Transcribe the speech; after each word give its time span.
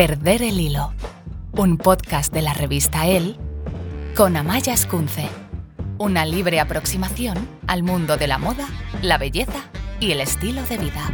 Perder 0.00 0.40
el 0.42 0.58
hilo, 0.58 0.94
un 1.52 1.76
podcast 1.76 2.32
de 2.32 2.40
la 2.40 2.54
revista 2.54 3.06
El 3.06 3.36
con 4.16 4.34
Amaya 4.34 4.72
Escunce, 4.72 5.28
una 5.98 6.24
libre 6.24 6.58
aproximación 6.58 7.36
al 7.66 7.82
mundo 7.82 8.16
de 8.16 8.26
la 8.26 8.38
moda, 8.38 8.66
la 9.02 9.18
belleza 9.18 9.62
y 10.00 10.12
el 10.12 10.22
estilo 10.22 10.62
de 10.62 10.78
vida. 10.78 11.10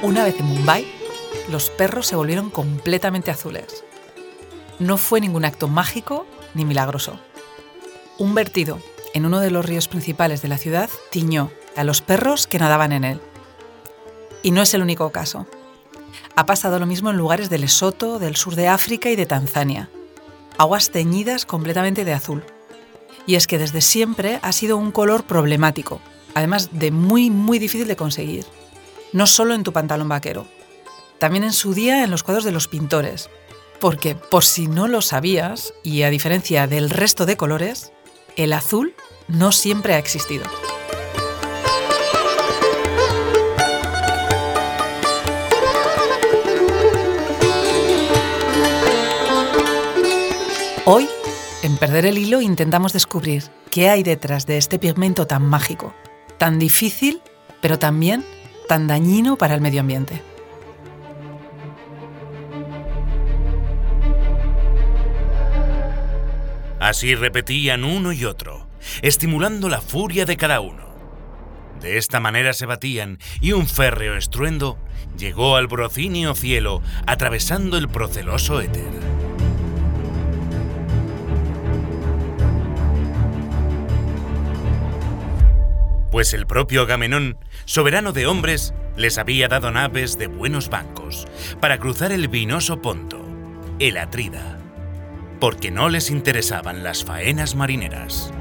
Una 0.00 0.24
vez 0.24 0.40
en 0.40 0.46
Mumbai, 0.46 0.86
los 1.50 1.68
perros 1.68 2.06
se 2.06 2.16
volvieron 2.16 2.48
completamente 2.48 3.30
azules. 3.30 3.84
No 4.78 4.96
fue 4.96 5.20
ningún 5.20 5.44
acto 5.44 5.68
mágico 5.68 6.26
ni 6.54 6.64
milagroso. 6.64 7.18
Un 8.18 8.34
vertido 8.34 8.78
en 9.12 9.26
uno 9.26 9.40
de 9.40 9.50
los 9.50 9.64
ríos 9.64 9.88
principales 9.88 10.42
de 10.42 10.48
la 10.48 10.58
ciudad 10.58 10.90
tiñó 11.10 11.50
a 11.76 11.84
los 11.84 12.00
perros 12.02 12.46
que 12.46 12.58
nadaban 12.58 12.92
en 12.92 13.04
él. 13.04 13.20
Y 14.42 14.50
no 14.50 14.62
es 14.62 14.74
el 14.74 14.82
único 14.82 15.10
caso. 15.10 15.46
Ha 16.36 16.46
pasado 16.46 16.78
lo 16.78 16.86
mismo 16.86 17.10
en 17.10 17.16
lugares 17.16 17.48
de 17.50 17.58
Lesoto, 17.58 18.18
del 18.18 18.36
sur 18.36 18.56
de 18.56 18.68
África 18.68 19.08
y 19.10 19.16
de 19.16 19.26
Tanzania. 19.26 19.88
Aguas 20.58 20.90
teñidas 20.90 21.46
completamente 21.46 22.04
de 22.04 22.12
azul. 22.12 22.44
Y 23.26 23.36
es 23.36 23.46
que 23.46 23.58
desde 23.58 23.80
siempre 23.80 24.40
ha 24.42 24.52
sido 24.52 24.76
un 24.76 24.90
color 24.90 25.24
problemático, 25.24 26.00
además 26.34 26.70
de 26.72 26.90
muy, 26.90 27.30
muy 27.30 27.58
difícil 27.58 27.88
de 27.88 27.96
conseguir. 27.96 28.44
No 29.12 29.26
solo 29.26 29.54
en 29.54 29.62
tu 29.62 29.72
pantalón 29.72 30.08
vaquero, 30.08 30.46
también 31.18 31.44
en 31.44 31.52
su 31.52 31.72
día 31.72 32.04
en 32.04 32.10
los 32.10 32.22
cuadros 32.22 32.44
de 32.44 32.52
los 32.52 32.68
pintores, 32.68 33.30
porque, 33.80 34.14
por 34.14 34.44
si 34.44 34.66
no 34.68 34.88
lo 34.88 35.02
sabías, 35.02 35.74
y 35.82 36.02
a 36.02 36.10
diferencia 36.10 36.66
del 36.66 36.90
resto 36.90 37.26
de 37.26 37.36
colores, 37.36 37.92
el 38.36 38.52
azul 38.52 38.94
no 39.28 39.52
siempre 39.52 39.94
ha 39.94 39.98
existido. 39.98 40.44
Hoy, 50.86 51.08
en 51.62 51.78
Perder 51.78 52.04
el 52.04 52.18
Hilo, 52.18 52.42
intentamos 52.42 52.92
descubrir 52.92 53.44
qué 53.70 53.88
hay 53.88 54.02
detrás 54.02 54.44
de 54.44 54.58
este 54.58 54.78
pigmento 54.78 55.26
tan 55.26 55.42
mágico, 55.46 55.94
tan 56.36 56.58
difícil, 56.58 57.22
pero 57.62 57.78
también 57.78 58.22
tan 58.68 58.86
dañino 58.86 59.36
para 59.36 59.54
el 59.54 59.62
medio 59.62 59.80
ambiente. 59.80 60.33
Así 66.84 67.14
repetían 67.14 67.82
uno 67.82 68.12
y 68.12 68.26
otro, 68.26 68.68
estimulando 69.00 69.70
la 69.70 69.80
furia 69.80 70.26
de 70.26 70.36
cada 70.36 70.60
uno. 70.60 70.84
De 71.80 71.96
esta 71.96 72.20
manera 72.20 72.52
se 72.52 72.66
batían 72.66 73.18
y 73.40 73.52
un 73.52 73.66
férreo 73.66 74.18
estruendo 74.18 74.76
llegó 75.16 75.56
al 75.56 75.66
brocinio 75.66 76.34
cielo 76.34 76.82
atravesando 77.06 77.78
el 77.78 77.88
proceloso 77.88 78.60
éter. 78.60 78.84
Pues 86.10 86.34
el 86.34 86.46
propio 86.46 86.82
Agamenón, 86.82 87.38
soberano 87.64 88.12
de 88.12 88.26
hombres, 88.26 88.74
les 88.94 89.16
había 89.16 89.48
dado 89.48 89.70
naves 89.70 90.18
de 90.18 90.26
buenos 90.26 90.68
bancos 90.68 91.26
para 91.62 91.78
cruzar 91.78 92.12
el 92.12 92.28
vinoso 92.28 92.82
Ponto, 92.82 93.24
el 93.78 93.96
Atrida 93.96 94.53
porque 95.40 95.70
no 95.70 95.88
les 95.88 96.10
interesaban 96.10 96.84
las 96.84 97.04
faenas 97.04 97.54
marineras. 97.54 98.32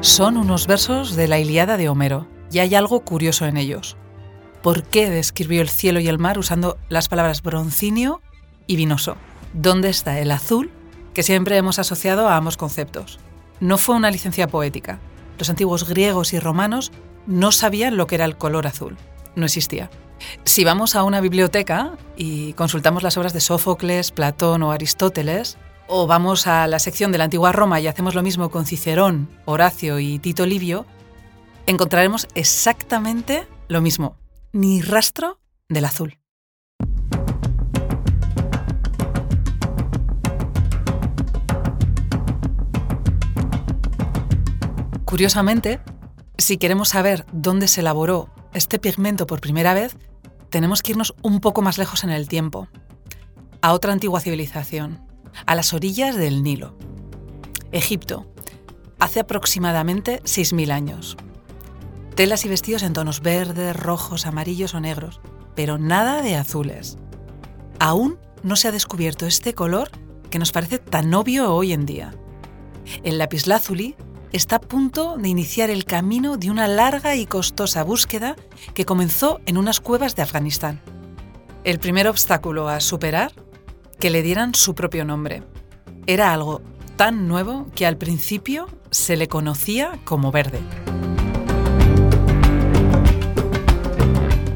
Son 0.00 0.36
unos 0.36 0.66
versos 0.66 1.16
de 1.16 1.28
la 1.28 1.38
Iliada 1.38 1.76
de 1.76 1.88
Homero, 1.88 2.28
y 2.50 2.60
hay 2.60 2.74
algo 2.74 3.00
curioso 3.00 3.46
en 3.46 3.56
ellos. 3.56 3.96
¿Por 4.62 4.82
qué 4.82 5.10
describió 5.10 5.60
el 5.60 5.68
cielo 5.68 6.00
y 6.00 6.08
el 6.08 6.18
mar 6.18 6.38
usando 6.38 6.78
las 6.88 7.08
palabras 7.08 7.42
broncinio 7.42 8.22
y 8.66 8.76
vinoso? 8.76 9.16
¿Dónde 9.52 9.88
está 9.88 10.18
el 10.18 10.30
azul 10.30 10.70
que 11.14 11.22
siempre 11.22 11.56
hemos 11.56 11.78
asociado 11.78 12.28
a 12.28 12.36
ambos 12.36 12.56
conceptos? 12.56 13.18
No 13.60 13.78
fue 13.78 13.96
una 13.96 14.10
licencia 14.10 14.48
poética. 14.48 14.98
Los 15.38 15.50
antiguos 15.50 15.88
griegos 15.88 16.32
y 16.32 16.38
romanos 16.38 16.90
no 17.26 17.52
sabían 17.52 17.96
lo 17.96 18.06
que 18.06 18.16
era 18.16 18.24
el 18.24 18.36
color 18.36 18.66
azul 18.66 18.96
no 19.38 19.46
existía. 19.46 19.90
Si 20.44 20.64
vamos 20.64 20.96
a 20.96 21.04
una 21.04 21.20
biblioteca 21.20 21.96
y 22.16 22.52
consultamos 22.54 23.02
las 23.02 23.16
obras 23.16 23.32
de 23.32 23.40
Sófocles, 23.40 24.10
Platón 24.10 24.62
o 24.62 24.72
Aristóteles, 24.72 25.56
o 25.86 26.06
vamos 26.06 26.46
a 26.46 26.66
la 26.66 26.78
sección 26.78 27.12
de 27.12 27.18
la 27.18 27.24
antigua 27.24 27.52
Roma 27.52 27.80
y 27.80 27.86
hacemos 27.86 28.14
lo 28.14 28.22
mismo 28.22 28.50
con 28.50 28.66
Cicerón, 28.66 29.28
Horacio 29.46 29.98
y 29.98 30.18
Tito 30.18 30.44
Livio, 30.44 30.86
encontraremos 31.66 32.28
exactamente 32.34 33.46
lo 33.68 33.80
mismo, 33.80 34.16
ni 34.52 34.82
rastro 34.82 35.38
del 35.68 35.84
azul. 35.84 36.18
Curiosamente, 45.04 45.80
si 46.36 46.58
queremos 46.58 46.90
saber 46.90 47.24
dónde 47.32 47.66
se 47.66 47.80
elaboró 47.80 48.28
este 48.58 48.78
pigmento 48.78 49.26
por 49.26 49.40
primera 49.40 49.72
vez, 49.72 49.96
tenemos 50.50 50.82
que 50.82 50.92
irnos 50.92 51.14
un 51.22 51.40
poco 51.40 51.62
más 51.62 51.78
lejos 51.78 52.04
en 52.04 52.10
el 52.10 52.28
tiempo, 52.28 52.68
a 53.62 53.72
otra 53.72 53.92
antigua 53.92 54.20
civilización, 54.20 55.00
a 55.46 55.54
las 55.54 55.72
orillas 55.72 56.16
del 56.16 56.42
Nilo. 56.42 56.76
Egipto, 57.72 58.26
hace 58.98 59.20
aproximadamente 59.20 60.20
6.000 60.24 60.70
años. 60.70 61.16
Telas 62.14 62.44
y 62.44 62.48
vestidos 62.48 62.82
en 62.82 62.92
tonos 62.92 63.20
verdes, 63.20 63.76
rojos, 63.76 64.26
amarillos 64.26 64.74
o 64.74 64.80
negros, 64.80 65.20
pero 65.54 65.78
nada 65.78 66.22
de 66.22 66.36
azules. 66.36 66.98
Aún 67.78 68.18
no 68.42 68.56
se 68.56 68.68
ha 68.68 68.72
descubierto 68.72 69.26
este 69.26 69.54
color 69.54 69.90
que 70.30 70.38
nos 70.38 70.52
parece 70.52 70.78
tan 70.78 71.12
obvio 71.14 71.54
hoy 71.54 71.72
en 71.72 71.86
día. 71.86 72.14
El 73.02 73.18
lapislázuli 73.18 73.96
está 74.32 74.56
a 74.56 74.60
punto 74.60 75.16
de 75.16 75.28
iniciar 75.28 75.70
el 75.70 75.84
camino 75.84 76.36
de 76.36 76.50
una 76.50 76.68
larga 76.68 77.16
y 77.16 77.26
costosa 77.26 77.82
búsqueda 77.82 78.36
que 78.74 78.84
comenzó 78.84 79.40
en 79.46 79.58
unas 79.58 79.80
cuevas 79.80 80.16
de 80.16 80.22
Afganistán. 80.22 80.80
El 81.64 81.78
primer 81.78 82.08
obstáculo 82.08 82.68
a 82.68 82.80
superar, 82.80 83.32
que 83.98 84.10
le 84.10 84.22
dieran 84.22 84.54
su 84.54 84.74
propio 84.74 85.04
nombre. 85.04 85.42
Era 86.06 86.32
algo 86.32 86.62
tan 86.96 87.28
nuevo 87.28 87.66
que 87.74 87.86
al 87.86 87.96
principio 87.96 88.68
se 88.90 89.16
le 89.16 89.28
conocía 89.28 89.98
como 90.04 90.30
verde. 90.30 90.60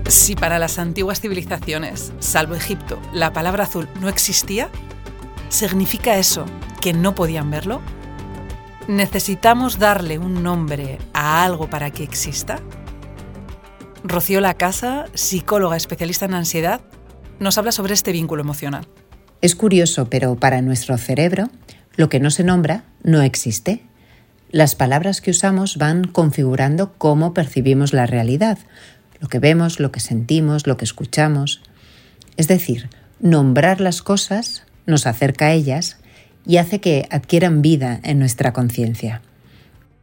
Si 0.09 0.37
para 0.37 0.59
las 0.59 0.79
antiguas 0.79 1.21
civilizaciones, 1.21 2.13
salvo 2.21 2.55
Egipto, 2.55 3.01
la 3.13 3.33
palabra 3.33 3.65
azul 3.65 3.89
no 4.01 4.09
existía, 4.09 4.69
¿significa 5.49 6.19
eso 6.19 6.45
que 6.81 6.93
no 6.93 7.15
podían 7.15 7.51
verlo? 7.51 7.81
¿Necesitamos 8.89 9.79
darle 9.79 10.19
un 10.19 10.43
nombre 10.43 10.99
a 11.13 11.45
algo 11.45 11.71
para 11.71 11.93
que 11.93 12.03
exista? 12.03 12.59
Rocío 14.03 14.41
Lacasa, 14.41 15.05
psicóloga 15.15 15.77
especialista 15.77 16.25
en 16.25 16.35
ansiedad, 16.35 16.81
nos 17.39 17.59
habla 17.59 17.71
sobre 17.71 17.95
este 17.95 18.11
vínculo 18.11 18.43
emocional. 18.43 18.89
Es 19.41 19.55
curioso, 19.55 20.11
pero 20.11 20.35
para 20.35 20.63
nuestro 20.63 20.99
cerebro, 20.99 21.49
lo 21.95 22.09
que 22.09 22.19
no 22.19 22.33
se 22.33 22.43
nombra 22.43 22.83
no 23.05 23.23
existe. 23.23 23.85
Las 24.51 24.75
palabras 24.75 25.21
que 25.21 25.31
usamos 25.31 25.77
van 25.77 26.05
configurando 26.05 26.93
cómo 26.99 27.35
percibimos 27.35 27.93
la 27.93 28.07
realidad, 28.07 28.59
lo 29.21 29.29
que 29.29 29.39
vemos, 29.39 29.79
lo 29.79 29.93
que 29.93 30.01
sentimos, 30.01 30.67
lo 30.67 30.77
que 30.77 30.85
escuchamos. 30.85 31.63
Es 32.37 32.49
decir, 32.49 32.91
nombrar 33.21 33.81
las 33.81 34.03
cosas 34.03 34.65
nos 34.87 35.07
acerca 35.07 35.47
a 35.47 35.53
ellas 35.53 35.99
y 36.47 36.57
hace 36.57 36.81
que 36.81 37.07
adquieran 37.11 37.63
vida 37.63 38.01
en 38.03 38.19
nuestra 38.19 38.53
conciencia. 38.53 39.23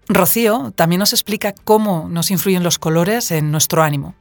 Rocío 0.07 0.73
también 0.75 0.99
nos 0.99 1.13
explica 1.13 1.53
cómo 1.63 2.07
nos 2.09 2.31
influyen 2.31 2.63
los 2.63 2.79
colores 2.79 3.31
en 3.31 3.51
nuestro 3.51 3.83
ánimo. 3.83 4.15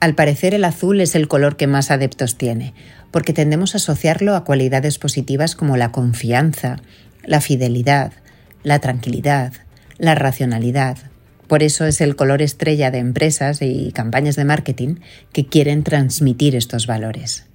Al 0.00 0.14
parecer 0.14 0.52
el 0.54 0.64
azul 0.64 1.00
es 1.00 1.14
el 1.14 1.28
color 1.28 1.56
que 1.56 1.66
más 1.66 1.90
adeptos 1.90 2.36
tiene, 2.36 2.74
porque 3.10 3.32
tendemos 3.32 3.74
a 3.74 3.78
asociarlo 3.78 4.36
a 4.36 4.44
cualidades 4.44 4.98
positivas 4.98 5.56
como 5.56 5.78
la 5.78 5.92
confianza, 5.92 6.76
la 7.24 7.40
fidelidad, 7.40 8.12
la 8.62 8.80
tranquilidad, 8.80 9.54
la 9.96 10.14
racionalidad. 10.14 10.98
Por 11.46 11.62
eso 11.62 11.86
es 11.86 12.00
el 12.00 12.16
color 12.16 12.42
estrella 12.42 12.90
de 12.90 12.98
empresas 12.98 13.62
y 13.62 13.92
campañas 13.92 14.36
de 14.36 14.44
marketing 14.44 14.96
que 15.32 15.46
quieren 15.46 15.84
transmitir 15.84 16.54
estos 16.54 16.86
valores. 16.86 17.46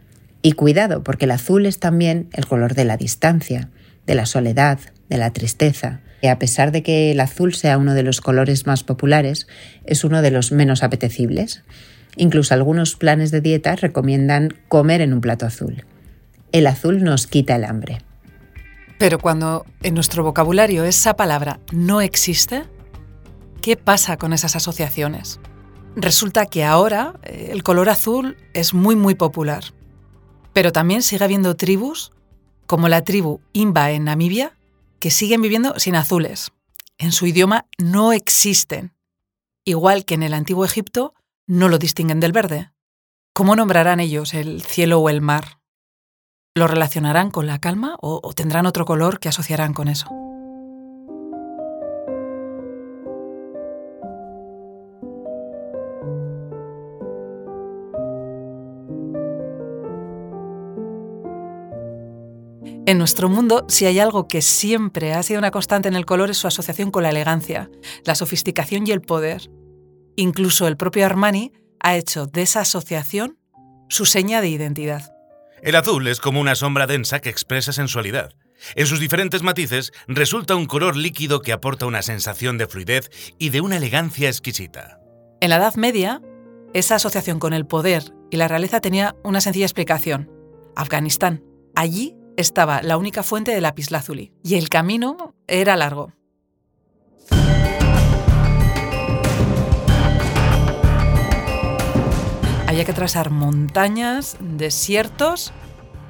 Y 0.41 0.53
cuidado, 0.53 1.03
porque 1.03 1.25
el 1.25 1.31
azul 1.31 1.65
es 1.65 1.79
también 1.79 2.29
el 2.33 2.47
color 2.47 2.73
de 2.73 2.85
la 2.85 2.97
distancia, 2.97 3.69
de 4.09 4.15
la 4.15 4.25
soledad, 4.25 4.79
de 5.07 5.17
la 5.17 5.33
tristeza, 5.33 6.01
A 6.23 6.39
pesar 6.39 6.71
de 6.71 6.81
que 6.81 7.11
el 7.11 7.19
azul 7.19 7.53
sea 7.53 7.77
uno 7.77 7.93
de 7.93 8.01
los 8.01 8.21
colores 8.21 8.65
más 8.65 8.83
populares, 8.83 9.47
es 9.85 10.03
uno 10.03 10.23
de 10.23 10.31
los 10.31 10.51
menos 10.51 10.81
apetecibles. 10.81 11.63
Incluso 12.15 12.55
algunos 12.55 12.95
planes 12.95 13.29
de 13.29 13.39
dieta 13.39 13.75
recomiendan 13.75 14.55
comer 14.67 15.01
en 15.01 15.13
un 15.13 15.21
plato 15.21 15.45
azul. 15.45 15.85
El 16.51 16.65
azul 16.65 17.03
nos 17.03 17.27
quita 17.27 17.55
el 17.55 17.63
hambre. 17.63 17.99
Pero 18.97 19.19
cuando 19.19 19.67
en 19.83 19.93
nuestro 19.93 20.23
vocabulario 20.23 20.85
esa 20.85 21.15
palabra 21.15 21.59
no 21.71 22.01
existe, 22.01 22.63
¿qué 23.61 23.77
pasa 23.77 24.17
con 24.17 24.33
esas 24.33 24.55
asociaciones? 24.55 25.39
Resulta 25.95 26.47
que 26.47 26.65
ahora 26.65 27.13
eh, 27.21 27.49
el 27.51 27.61
color 27.61 27.89
azul 27.89 28.37
es 28.55 28.73
muy 28.73 28.95
muy 28.95 29.13
popular. 29.13 29.65
Pero 30.51 30.71
también 30.71 31.03
sigue 31.03 31.23
habiendo 31.23 31.55
tribus, 31.55 32.11
como 32.69 32.87
la 32.87 33.03
tribu 33.03 33.41
Imba 33.51 33.89
en 33.89 34.03
Namibia, 34.03 34.55
que 34.99 35.09
siguen 35.09 35.41
viviendo 35.41 35.79
sin 35.79 35.95
azules. 35.95 36.51
En 36.99 37.11
su 37.11 37.25
idioma 37.25 37.65
no 37.79 38.13
existen. 38.13 38.93
Igual 39.65 40.05
que 40.05 40.13
en 40.13 40.21
el 40.21 40.35
antiguo 40.35 40.65
Egipto 40.65 41.15
no 41.47 41.67
lo 41.67 41.79
distinguen 41.79 42.19
del 42.19 42.31
verde. 42.31 42.71
¿Cómo 43.33 43.55
nombrarán 43.55 43.99
ellos 43.99 44.35
el 44.35 44.61
cielo 44.61 44.99
o 44.99 45.09
el 45.09 45.19
mar? 45.19 45.59
¿Lo 46.53 46.67
relacionarán 46.67 47.31
con 47.31 47.47
la 47.47 47.57
calma 47.57 47.95
o, 48.01 48.19
o 48.21 48.33
tendrán 48.33 48.67
otro 48.67 48.85
color 48.85 49.19
que 49.19 49.29
asociarán 49.29 49.73
con 49.73 49.87
eso? 49.87 50.07
En 62.89 62.97
nuestro 62.97 63.29
mundo, 63.29 63.67
si 63.69 63.85
hay 63.85 63.99
algo 63.99 64.27
que 64.27 64.41
siempre 64.41 65.13
ha 65.13 65.21
sido 65.21 65.37
una 65.37 65.51
constante 65.51 65.87
en 65.87 65.93
el 65.93 66.07
color 66.07 66.31
es 66.31 66.37
su 66.37 66.47
asociación 66.47 66.89
con 66.89 67.03
la 67.03 67.11
elegancia, 67.11 67.69
la 68.03 68.15
sofisticación 68.15 68.87
y 68.87 68.89
el 68.89 69.01
poder. 69.01 69.51
Incluso 70.15 70.67
el 70.67 70.75
propio 70.75 71.05
Armani 71.05 71.53
ha 71.81 71.95
hecho 71.97 72.25
de 72.25 72.41
esa 72.41 72.61
asociación 72.61 73.37
su 73.89 74.07
seña 74.07 74.41
de 74.41 74.49
identidad. 74.49 75.13
El 75.61 75.75
azul 75.75 76.07
es 76.07 76.19
como 76.19 76.41
una 76.41 76.55
sombra 76.55 76.87
densa 76.87 77.19
que 77.19 77.29
expresa 77.29 77.73
sensualidad. 77.73 78.33
En 78.73 78.87
sus 78.87 78.99
diferentes 78.99 79.43
matices 79.43 79.91
resulta 80.07 80.55
un 80.55 80.65
color 80.65 80.97
líquido 80.97 81.43
que 81.43 81.53
aporta 81.53 81.85
una 81.85 82.01
sensación 82.01 82.57
de 82.57 82.65
fluidez 82.65 83.11
y 83.37 83.51
de 83.51 83.61
una 83.61 83.77
elegancia 83.77 84.29
exquisita. 84.29 84.99
En 85.41 85.51
la 85.51 85.57
Edad 85.57 85.75
Media, 85.75 86.23
esa 86.73 86.95
asociación 86.95 87.37
con 87.37 87.53
el 87.53 87.67
poder 87.67 88.15
y 88.31 88.37
la 88.37 88.47
realeza 88.47 88.81
tenía 88.81 89.15
una 89.23 89.41
sencilla 89.41 89.67
explicación. 89.67 90.31
Afganistán. 90.75 91.43
Allí 91.75 92.18
estaba 92.39 92.81
la 92.81 92.97
única 92.97 93.21
fuente 93.21 93.51
de 93.51 93.59
lapislázuli 93.59 94.31
y 94.43 94.55
el 94.55 94.69
camino 94.69 95.35
era 95.47 95.75
largo. 95.75 96.13
Había 102.65 102.85
que 102.85 102.91
atravesar 102.91 103.29
montañas, 103.29 104.37
desiertos 104.39 105.51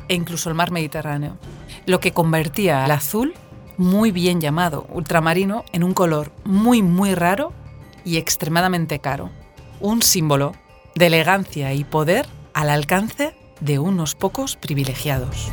e 0.08 0.14
incluso 0.14 0.50
el 0.50 0.56
mar 0.56 0.72
Mediterráneo, 0.72 1.40
lo 1.88 2.00
que 2.00 2.12
convertía 2.12 2.86
al 2.86 2.92
azul, 2.92 3.34
muy 3.78 4.12
bien 4.12 4.40
llamado 4.40 4.86
ultramarino, 4.94 5.64
en 5.72 5.84
un 5.84 5.94
color 5.94 6.32
muy 6.44 6.84
muy 6.84 7.16
raro 7.16 7.54
y 8.06 8.18
extremadamente 8.18 9.00
caro. 9.00 9.32
Un 9.80 10.04
símbolo 10.04 10.54
de 10.94 11.08
elegancia 11.08 11.74
y 11.74 11.86
poder 11.86 12.28
al 12.54 12.70
alcance 12.70 13.34
de 13.62 13.80
unos 13.80 14.14
pocos 14.14 14.58
privilegiados. 14.58 15.52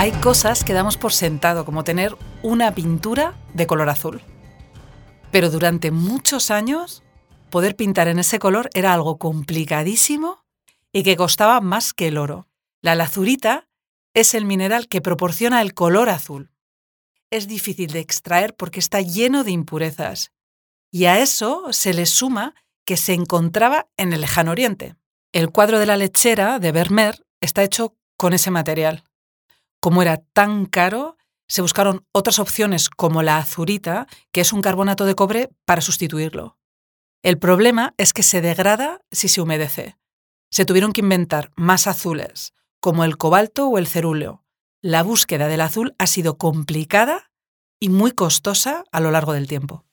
Hay 0.00 0.12
cosas 0.20 0.62
que 0.62 0.74
damos 0.74 0.96
por 0.96 1.12
sentado, 1.12 1.64
como 1.64 1.82
tener 1.82 2.16
una 2.42 2.72
pintura 2.72 3.34
de 3.52 3.66
color 3.66 3.88
azul. 3.88 4.22
Pero 5.32 5.50
durante 5.50 5.90
muchos 5.90 6.52
años, 6.52 7.02
poder 7.50 7.74
pintar 7.74 8.06
en 8.06 8.20
ese 8.20 8.38
color 8.38 8.70
era 8.74 8.94
algo 8.94 9.18
complicadísimo 9.18 10.44
y 10.92 11.02
que 11.02 11.16
costaba 11.16 11.60
más 11.60 11.92
que 11.92 12.06
el 12.06 12.16
oro. 12.16 12.46
La 12.80 12.94
lazurita 12.94 13.68
es 14.14 14.34
el 14.34 14.44
mineral 14.44 14.86
que 14.86 15.00
proporciona 15.00 15.60
el 15.62 15.74
color 15.74 16.08
azul. 16.08 16.52
Es 17.30 17.48
difícil 17.48 17.90
de 17.90 17.98
extraer 17.98 18.54
porque 18.54 18.78
está 18.78 19.00
lleno 19.00 19.42
de 19.42 19.50
impurezas. 19.50 20.30
Y 20.92 21.06
a 21.06 21.18
eso 21.18 21.72
se 21.72 21.92
le 21.92 22.06
suma 22.06 22.54
que 22.88 22.96
se 22.96 23.12
encontraba 23.12 23.86
en 23.98 24.14
el 24.14 24.22
lejano 24.22 24.50
oriente. 24.50 24.96
El 25.32 25.50
cuadro 25.50 25.78
de 25.78 25.86
la 25.86 25.98
lechera 25.98 26.58
de 26.58 26.72
Vermeer 26.72 27.22
está 27.40 27.62
hecho 27.62 27.94
con 28.16 28.32
ese 28.32 28.50
material 28.50 29.04
como 29.80 30.02
era 30.02 30.18
tan 30.32 30.66
caro, 30.66 31.16
se 31.48 31.62
buscaron 31.62 32.06
otras 32.12 32.38
opciones 32.38 32.90
como 32.90 33.22
la 33.22 33.38
azurita, 33.38 34.06
que 34.32 34.40
es 34.40 34.52
un 34.52 34.60
carbonato 34.60 35.04
de 35.04 35.14
cobre, 35.14 35.50
para 35.64 35.80
sustituirlo. 35.80 36.58
El 37.22 37.38
problema 37.38 37.94
es 37.96 38.12
que 38.12 38.22
se 38.22 38.40
degrada 38.40 39.00
si 39.10 39.28
se 39.28 39.40
humedece. 39.40 39.96
Se 40.50 40.64
tuvieron 40.64 40.92
que 40.92 41.00
inventar 41.00 41.52
más 41.56 41.86
azules, 41.86 42.54
como 42.80 43.04
el 43.04 43.16
cobalto 43.16 43.68
o 43.68 43.78
el 43.78 43.86
cerúleo. 43.86 44.44
La 44.80 45.02
búsqueda 45.02 45.48
del 45.48 45.60
azul 45.60 45.94
ha 45.98 46.06
sido 46.06 46.38
complicada 46.38 47.30
y 47.80 47.88
muy 47.88 48.12
costosa 48.12 48.84
a 48.92 49.00
lo 49.00 49.10
largo 49.10 49.32
del 49.32 49.48
tiempo. 49.48 49.84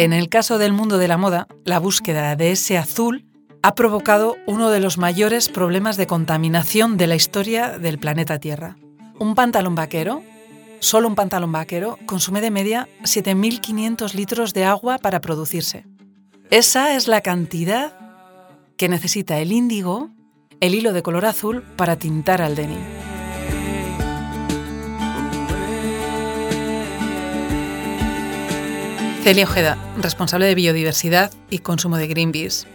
En 0.00 0.14
el 0.14 0.30
caso 0.30 0.56
del 0.56 0.72
mundo 0.72 0.96
de 0.96 1.08
la 1.08 1.18
moda, 1.18 1.46
la 1.66 1.78
búsqueda 1.78 2.34
de 2.34 2.52
ese 2.52 2.78
azul 2.78 3.26
ha 3.62 3.74
provocado 3.74 4.38
uno 4.46 4.70
de 4.70 4.80
los 4.80 4.96
mayores 4.96 5.50
problemas 5.50 5.98
de 5.98 6.06
contaminación 6.06 6.96
de 6.96 7.06
la 7.06 7.16
historia 7.16 7.78
del 7.78 7.98
planeta 7.98 8.38
Tierra. 8.38 8.78
Un 9.18 9.34
pantalón 9.34 9.74
vaquero, 9.74 10.22
solo 10.78 11.06
un 11.06 11.16
pantalón 11.16 11.52
vaquero, 11.52 11.98
consume 12.06 12.40
de 12.40 12.50
media 12.50 12.88
7.500 13.02 14.14
litros 14.14 14.54
de 14.54 14.64
agua 14.64 14.96
para 14.96 15.20
producirse. 15.20 15.84
Esa 16.50 16.96
es 16.96 17.06
la 17.06 17.20
cantidad 17.20 17.92
que 18.78 18.88
necesita 18.88 19.38
el 19.38 19.52
índigo, 19.52 20.08
el 20.60 20.74
hilo 20.74 20.94
de 20.94 21.02
color 21.02 21.26
azul, 21.26 21.62
para 21.76 21.96
tintar 21.96 22.40
al 22.40 22.56
denim. 22.56 22.80
Celia 29.22 29.44
Ojeda, 29.44 29.76
responsable 30.02 30.46
de 30.46 30.54
biodiversidad 30.54 31.30
y 31.50 31.58
consumo 31.58 31.96
de 31.96 32.06
Greenpeace. 32.06 32.66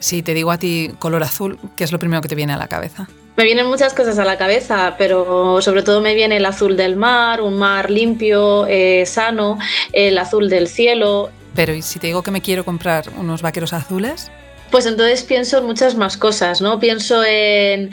Si 0.00 0.22
te 0.22 0.34
digo 0.34 0.50
a 0.50 0.58
ti 0.58 0.92
color 0.98 1.22
azul, 1.22 1.58
¿qué 1.76 1.84
es 1.84 1.92
lo 1.92 1.98
primero 1.98 2.22
que 2.22 2.28
te 2.28 2.34
viene 2.34 2.52
a 2.52 2.56
la 2.56 2.68
cabeza? 2.68 3.08
Me 3.36 3.44
vienen 3.44 3.66
muchas 3.66 3.94
cosas 3.94 4.18
a 4.18 4.24
la 4.24 4.36
cabeza, 4.36 4.96
pero 4.98 5.62
sobre 5.62 5.82
todo 5.82 6.00
me 6.00 6.14
viene 6.14 6.38
el 6.38 6.46
azul 6.46 6.76
del 6.76 6.96
mar, 6.96 7.40
un 7.40 7.56
mar 7.56 7.90
limpio, 7.90 8.66
eh, 8.66 9.04
sano, 9.06 9.58
el 9.92 10.18
azul 10.18 10.48
del 10.48 10.66
cielo. 10.66 11.30
Pero 11.54 11.72
¿y 11.72 11.82
si 11.82 11.98
te 11.98 12.08
digo 12.08 12.22
que 12.22 12.32
me 12.32 12.40
quiero 12.40 12.64
comprar 12.64 13.04
unos 13.16 13.42
vaqueros 13.42 13.72
azules? 13.72 14.30
Pues 14.70 14.84
entonces 14.84 15.22
pienso 15.22 15.58
en 15.58 15.64
muchas 15.64 15.94
más 15.94 16.18
cosas, 16.18 16.60
¿no? 16.60 16.78
Pienso 16.78 17.24
en 17.24 17.90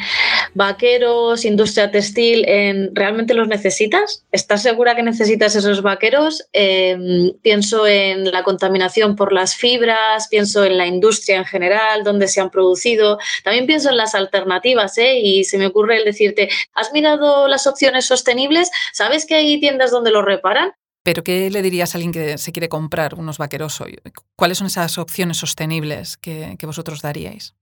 vaqueros, 0.53 1.45
industria 1.45 1.89
textil, 1.89 2.43
en 2.47 2.93
¿realmente 2.93 3.33
los 3.33 3.47
necesitas? 3.47 4.25
¿Estás 4.33 4.63
segura 4.63 4.93
que 4.93 5.01
necesitas 5.01 5.55
esos 5.55 5.81
vaqueros? 5.81 6.45
Em, 6.51 7.31
pienso 7.41 7.87
en 7.87 8.29
la 8.29 8.43
contaminación 8.43 9.15
por 9.15 9.31
las 9.31 9.55
fibras, 9.55 10.27
pienso 10.27 10.65
en 10.65 10.77
la 10.77 10.85
industria 10.85 11.37
en 11.37 11.45
general, 11.45 12.03
dónde 12.03 12.27
se 12.27 12.41
han 12.41 12.49
producido. 12.49 13.19
También 13.45 13.67
pienso 13.67 13.89
en 13.89 13.97
las 13.97 14.13
alternativas, 14.13 14.97
¿eh? 14.97 15.19
Y 15.19 15.45
se 15.45 15.57
me 15.57 15.67
ocurre 15.67 15.97
el 15.97 16.03
decirte, 16.05 16.49
¿has 16.73 16.91
mirado 16.91 17.47
las 17.47 17.67
opciones 17.67 18.05
sostenibles? 18.05 18.69
¿Sabes 18.91 19.25
que 19.25 19.35
hay 19.35 19.59
tiendas 19.61 19.91
donde 19.91 20.11
lo 20.11 20.21
reparan? 20.21 20.73
Pero 21.05 21.23
¿qué 21.23 21.51
le 21.51 21.61
dirías 21.61 21.93
a 21.93 21.99
alguien 21.99 22.11
que 22.11 22.39
se 22.39 22.51
quiere 22.51 22.67
comprar 22.67 23.13
unos 23.13 23.37
vaqueros 23.37 23.79
hoy? 23.79 23.99
¿Cuáles 24.35 24.57
son 24.57 24.65
esas 24.65 24.97
opciones 24.97 25.37
sostenibles 25.37 26.17
que, 26.17 26.55
que 26.57 26.65
vosotros 26.65 27.03
daríais? 27.03 27.53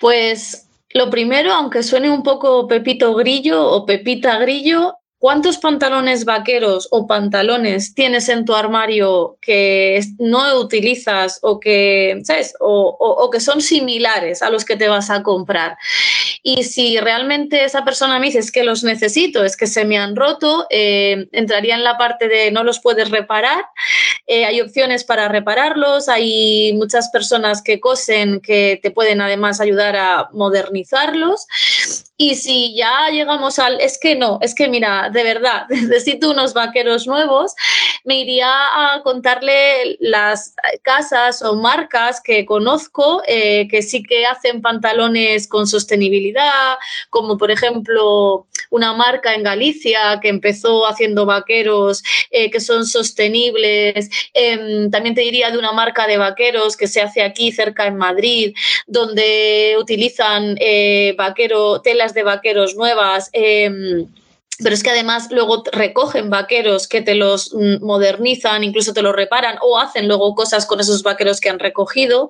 Pues 0.00 0.68
lo 0.90 1.10
primero, 1.10 1.52
aunque 1.52 1.82
suene 1.82 2.08
un 2.08 2.22
poco 2.22 2.68
Pepito 2.68 3.12
Grillo 3.16 3.66
o 3.66 3.84
Pepita 3.86 4.38
Grillo, 4.38 4.94
¿Cuántos 5.22 5.58
pantalones 5.58 6.24
vaqueros 6.24 6.88
o 6.90 7.06
pantalones 7.06 7.94
tienes 7.94 8.28
en 8.28 8.44
tu 8.44 8.56
armario 8.56 9.38
que 9.40 10.00
no 10.18 10.58
utilizas 10.58 11.38
o 11.42 11.60
que, 11.60 12.20
¿sabes? 12.24 12.54
O, 12.58 13.30
que 13.32 13.38
son 13.38 13.60
similares 13.62 14.42
a 14.42 14.50
los 14.50 14.64
que 14.64 14.74
te 14.74 14.88
vas 14.88 15.10
a 15.10 15.22
comprar? 15.22 15.76
Y 16.42 16.64
si 16.64 16.98
realmente 16.98 17.62
esa 17.62 17.84
persona 17.84 18.18
me 18.18 18.26
dice 18.26 18.40
es 18.40 18.50
que 18.50 18.64
los 18.64 18.82
necesito, 18.82 19.44
es 19.44 19.56
que 19.56 19.68
se 19.68 19.84
me 19.84 19.96
han 19.96 20.16
roto, 20.16 20.66
eh, 20.70 21.28
entraría 21.30 21.76
en 21.76 21.84
la 21.84 21.96
parte 21.96 22.26
de 22.26 22.50
no 22.50 22.64
los 22.64 22.80
puedes 22.80 23.08
reparar. 23.08 23.64
Eh, 24.26 24.44
hay 24.44 24.60
opciones 24.60 25.04
para 25.04 25.28
repararlos, 25.28 26.08
hay 26.08 26.72
muchas 26.72 27.10
personas 27.10 27.62
que 27.62 27.78
cosen 27.78 28.40
que 28.40 28.80
te 28.82 28.90
pueden 28.90 29.20
además 29.20 29.60
ayudar 29.60 29.94
a 29.94 30.30
modernizarlos. 30.32 31.46
Y 32.16 32.36
si 32.36 32.76
ya 32.76 33.08
llegamos 33.10 33.58
al, 33.58 33.80
es 33.80 33.98
que 33.98 34.14
no, 34.14 34.38
es 34.42 34.54
que 34.54 34.68
mira, 34.68 35.10
de 35.10 35.24
verdad, 35.24 35.66
necesito 35.68 36.30
unos 36.30 36.54
vaqueros 36.54 37.06
nuevos, 37.06 37.54
me 38.04 38.18
iría 38.20 38.48
a 38.48 39.02
contarle 39.02 39.96
las 40.00 40.54
casas 40.82 41.42
o 41.42 41.56
marcas 41.56 42.20
que 42.20 42.44
conozco 42.44 43.22
eh, 43.26 43.68
que 43.68 43.82
sí 43.82 44.02
que 44.02 44.26
hacen 44.26 44.60
pantalones 44.60 45.46
con 45.48 45.66
sostenibilidad, 45.66 46.76
como 47.10 47.38
por 47.38 47.50
ejemplo 47.50 48.46
una 48.70 48.92
marca 48.92 49.34
en 49.34 49.42
Galicia 49.42 50.18
que 50.20 50.28
empezó 50.28 50.86
haciendo 50.86 51.26
vaqueros 51.26 52.02
eh, 52.30 52.50
que 52.50 52.60
son 52.60 52.86
sostenibles. 52.86 54.10
Em, 54.34 54.90
también 54.90 55.14
te 55.14 55.20
diría 55.20 55.50
de 55.50 55.58
una 55.58 55.72
marca 55.72 56.06
de 56.06 56.16
vaqueros 56.16 56.76
que 56.76 56.88
se 56.88 57.00
hace 57.00 57.22
aquí 57.22 57.52
cerca 57.52 57.86
en 57.86 57.96
Madrid, 57.96 58.54
donde 58.86 59.76
utilizan 59.78 60.56
eh, 60.60 61.14
vaquero, 61.16 61.80
telas 61.80 62.14
de 62.14 62.22
vaqueros 62.22 62.74
nuevas. 62.76 63.30
Em, 63.32 64.06
pero 64.62 64.74
es 64.74 64.82
que 64.82 64.90
además 64.90 65.28
luego 65.30 65.62
recogen 65.72 66.30
vaqueros 66.30 66.88
que 66.88 67.02
te 67.02 67.14
los 67.14 67.52
mm, 67.52 67.84
modernizan, 67.84 68.64
incluso 68.64 68.92
te 68.92 69.02
los 69.02 69.14
reparan 69.14 69.56
o 69.60 69.78
hacen 69.78 70.08
luego 70.08 70.34
cosas 70.34 70.66
con 70.66 70.80
esos 70.80 71.02
vaqueros 71.02 71.40
que 71.40 71.50
han 71.50 71.58
recogido. 71.58 72.28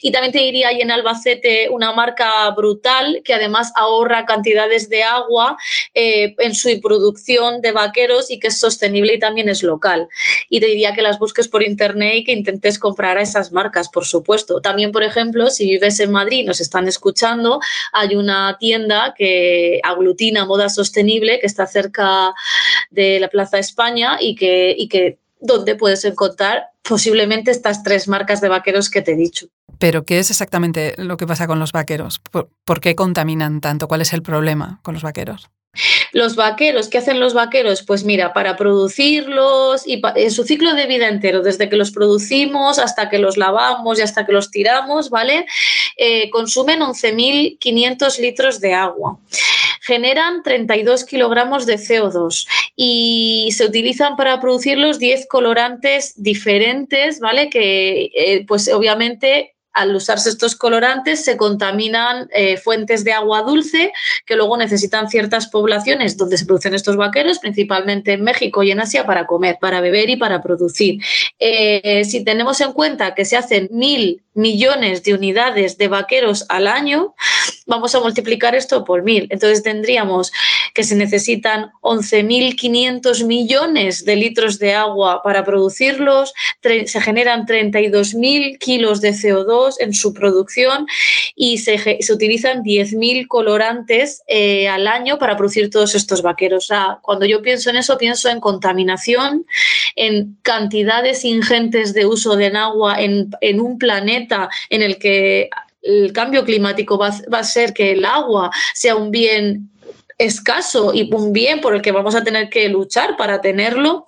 Y 0.00 0.12
también 0.12 0.32
te 0.32 0.38
diría 0.38 0.68
ahí 0.68 0.80
en 0.80 0.90
Albacete 0.90 1.68
una 1.70 1.92
marca 1.92 2.48
brutal 2.50 3.22
que 3.24 3.34
además 3.34 3.72
ahorra 3.76 4.24
cantidades 4.26 4.88
de 4.88 5.02
agua 5.02 5.56
eh, 5.94 6.34
en 6.38 6.54
su 6.54 6.68
producción 6.80 7.60
de 7.60 7.72
vaqueros 7.72 8.30
y 8.30 8.38
que 8.38 8.48
es 8.48 8.58
sostenible 8.58 9.14
y 9.14 9.18
también 9.18 9.48
es 9.48 9.62
local. 9.62 10.08
Y 10.48 10.60
te 10.60 10.66
diría 10.66 10.94
que 10.94 11.02
las 11.02 11.18
busques 11.18 11.48
por 11.48 11.62
internet 11.62 12.14
y 12.16 12.24
que 12.24 12.32
intentes 12.32 12.78
comprar 12.78 13.18
a 13.18 13.22
esas 13.22 13.52
marcas, 13.52 13.88
por 13.88 14.04
supuesto. 14.04 14.60
También, 14.60 14.92
por 14.92 15.02
ejemplo, 15.02 15.50
si 15.50 15.66
vives 15.66 16.00
en 16.00 16.12
Madrid 16.12 16.46
nos 16.46 16.60
están 16.60 16.88
escuchando, 16.88 17.60
hay 17.92 18.16
una 18.16 18.56
tienda 18.58 19.14
que 19.16 19.80
aglutina 19.82 20.44
moda 20.44 20.68
sostenible 20.68 21.38
que 21.40 21.46
está 21.46 21.64
cerca 21.72 22.32
de 22.90 23.18
la 23.20 23.28
Plaza 23.28 23.58
España 23.58 24.18
y 24.20 24.34
que, 24.34 24.74
y 24.76 24.88
que 24.88 25.18
donde 25.40 25.74
puedes 25.74 26.04
encontrar 26.04 26.66
posiblemente 26.82 27.50
estas 27.50 27.82
tres 27.82 28.08
marcas 28.08 28.40
de 28.40 28.48
vaqueros 28.48 28.90
que 28.90 29.02
te 29.02 29.12
he 29.12 29.16
dicho. 29.16 29.46
Pero, 29.78 30.04
¿qué 30.04 30.18
es 30.18 30.30
exactamente 30.30 30.94
lo 30.96 31.16
que 31.16 31.26
pasa 31.26 31.46
con 31.46 31.58
los 31.58 31.72
vaqueros? 31.72 32.20
¿Por, 32.30 32.80
qué 32.80 32.94
contaminan 32.94 33.60
tanto? 33.60 33.88
¿Cuál 33.88 34.00
es 34.00 34.12
el 34.12 34.22
problema 34.22 34.78
con 34.82 34.94
los 34.94 35.02
vaqueros? 35.02 35.50
Los 36.12 36.36
vaqueros, 36.36 36.88
¿qué 36.88 36.98
hacen 36.98 37.20
los 37.20 37.32
vaqueros? 37.32 37.82
Pues 37.82 38.04
mira, 38.04 38.34
para 38.34 38.56
producirlos 38.56 39.86
y 39.86 40.02
en 40.16 40.30
su 40.30 40.44
ciclo 40.44 40.74
de 40.74 40.86
vida 40.86 41.08
entero, 41.08 41.40
desde 41.40 41.70
que 41.70 41.76
los 41.76 41.90
producimos 41.90 42.78
hasta 42.78 43.08
que 43.08 43.18
los 43.18 43.38
lavamos 43.38 43.98
y 43.98 44.02
hasta 44.02 44.26
que 44.26 44.32
los 44.32 44.50
tiramos, 44.50 45.08
¿vale? 45.08 45.46
Eh, 45.96 46.28
consumen 46.30 46.80
11.500 46.80 48.18
litros 48.18 48.60
de 48.60 48.74
agua 48.74 49.18
generan 49.84 50.44
32 50.44 51.04
kilogramos 51.04 51.66
de 51.66 51.74
CO2 51.74 52.46
y 52.76 53.48
se 53.52 53.64
utilizan 53.64 54.14
para 54.16 54.40
producirlos 54.40 55.00
10 55.00 55.26
colorantes 55.26 56.12
diferentes, 56.22 57.18
¿vale? 57.18 57.50
Que 57.50 58.10
eh, 58.14 58.44
pues 58.46 58.72
obviamente 58.72 59.56
al 59.72 59.94
usarse 59.94 60.28
estos 60.28 60.56
colorantes 60.56 61.24
se 61.24 61.36
contaminan 61.36 62.28
eh, 62.32 62.56
fuentes 62.56 63.04
de 63.04 63.12
agua 63.12 63.42
dulce 63.42 63.92
que 64.26 64.36
luego 64.36 64.56
necesitan 64.56 65.08
ciertas 65.08 65.48
poblaciones 65.48 66.16
donde 66.16 66.36
se 66.36 66.46
producen 66.46 66.74
estos 66.74 66.96
vaqueros, 66.96 67.38
principalmente 67.38 68.12
en 68.12 68.22
México 68.22 68.62
y 68.62 68.70
en 68.70 68.80
Asia, 68.80 69.06
para 69.06 69.26
comer, 69.26 69.58
para 69.60 69.80
beber 69.80 70.10
y 70.10 70.16
para 70.16 70.42
producir. 70.42 71.02
Eh, 71.38 72.04
si 72.04 72.24
tenemos 72.24 72.60
en 72.60 72.72
cuenta 72.72 73.14
que 73.14 73.24
se 73.24 73.36
hacen 73.36 73.68
mil 73.70 74.22
millones 74.34 75.02
de 75.02 75.14
unidades 75.14 75.76
de 75.78 75.88
vaqueros 75.88 76.46
al 76.48 76.66
año, 76.66 77.14
vamos 77.66 77.94
a 77.94 78.00
multiplicar 78.00 78.54
esto 78.54 78.84
por 78.84 79.02
mil. 79.02 79.26
Entonces 79.30 79.62
tendríamos 79.62 80.32
que 80.74 80.84
se 80.84 80.94
necesitan 80.94 81.70
11.500 81.80 83.24
millones 83.26 84.04
de 84.04 84.16
litros 84.16 84.58
de 84.58 84.74
agua 84.74 85.22
para 85.22 85.44
producirlos, 85.44 86.32
se 86.62 87.00
generan 87.00 87.46
32.000 87.46 88.58
kilos 88.58 89.00
de 89.00 89.10
CO2 89.10 89.74
en 89.80 89.94
su 89.94 90.14
producción 90.14 90.86
y 91.34 91.58
se, 91.58 91.98
se 92.00 92.12
utilizan 92.12 92.62
10.000 92.62 93.26
colorantes 93.26 94.22
eh, 94.26 94.68
al 94.68 94.86
año 94.86 95.18
para 95.18 95.36
producir 95.36 95.70
todos 95.70 95.94
estos 95.94 96.22
vaqueros. 96.22 96.68
Cuando 97.02 97.26
yo 97.26 97.42
pienso 97.42 97.70
en 97.70 97.76
eso, 97.76 97.98
pienso 97.98 98.28
en 98.28 98.40
contaminación, 98.40 99.46
en 99.96 100.36
cantidades 100.42 101.24
ingentes 101.24 101.94
de 101.94 102.06
uso 102.06 102.36
de 102.36 102.52
agua 102.56 103.00
en, 103.00 103.30
en 103.40 103.60
un 103.60 103.78
planeta 103.78 104.48
en 104.70 104.82
el 104.82 104.98
que 104.98 105.48
el 105.82 106.12
cambio 106.12 106.44
climático 106.44 106.98
va, 106.98 107.08
a 107.08 107.44
ser 107.44 107.74
que 107.74 107.92
el 107.92 108.04
agua 108.04 108.50
sea 108.74 108.96
un 108.96 109.10
bien 109.10 109.70
escaso 110.18 110.94
y 110.94 111.12
un 111.12 111.32
bien 111.32 111.60
por 111.60 111.74
el 111.74 111.82
que 111.82 111.92
vamos 111.92 112.14
a 112.14 112.22
tener 112.22 112.48
que 112.48 112.68
luchar 112.68 113.16
para 113.16 113.40
tenerlo 113.40 114.06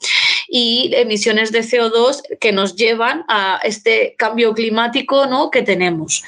y 0.49 0.90
emisiones 0.95 1.50
de 1.50 1.61
CO2 1.61 2.23
que 2.38 2.52
nos 2.52 2.76
llevan 2.76 3.25
a 3.28 3.61
este 3.64 4.14
cambio 4.16 4.54
climático 4.54 5.26
¿no? 5.26 5.50
que 5.50 5.62
tenemos. 5.62 6.23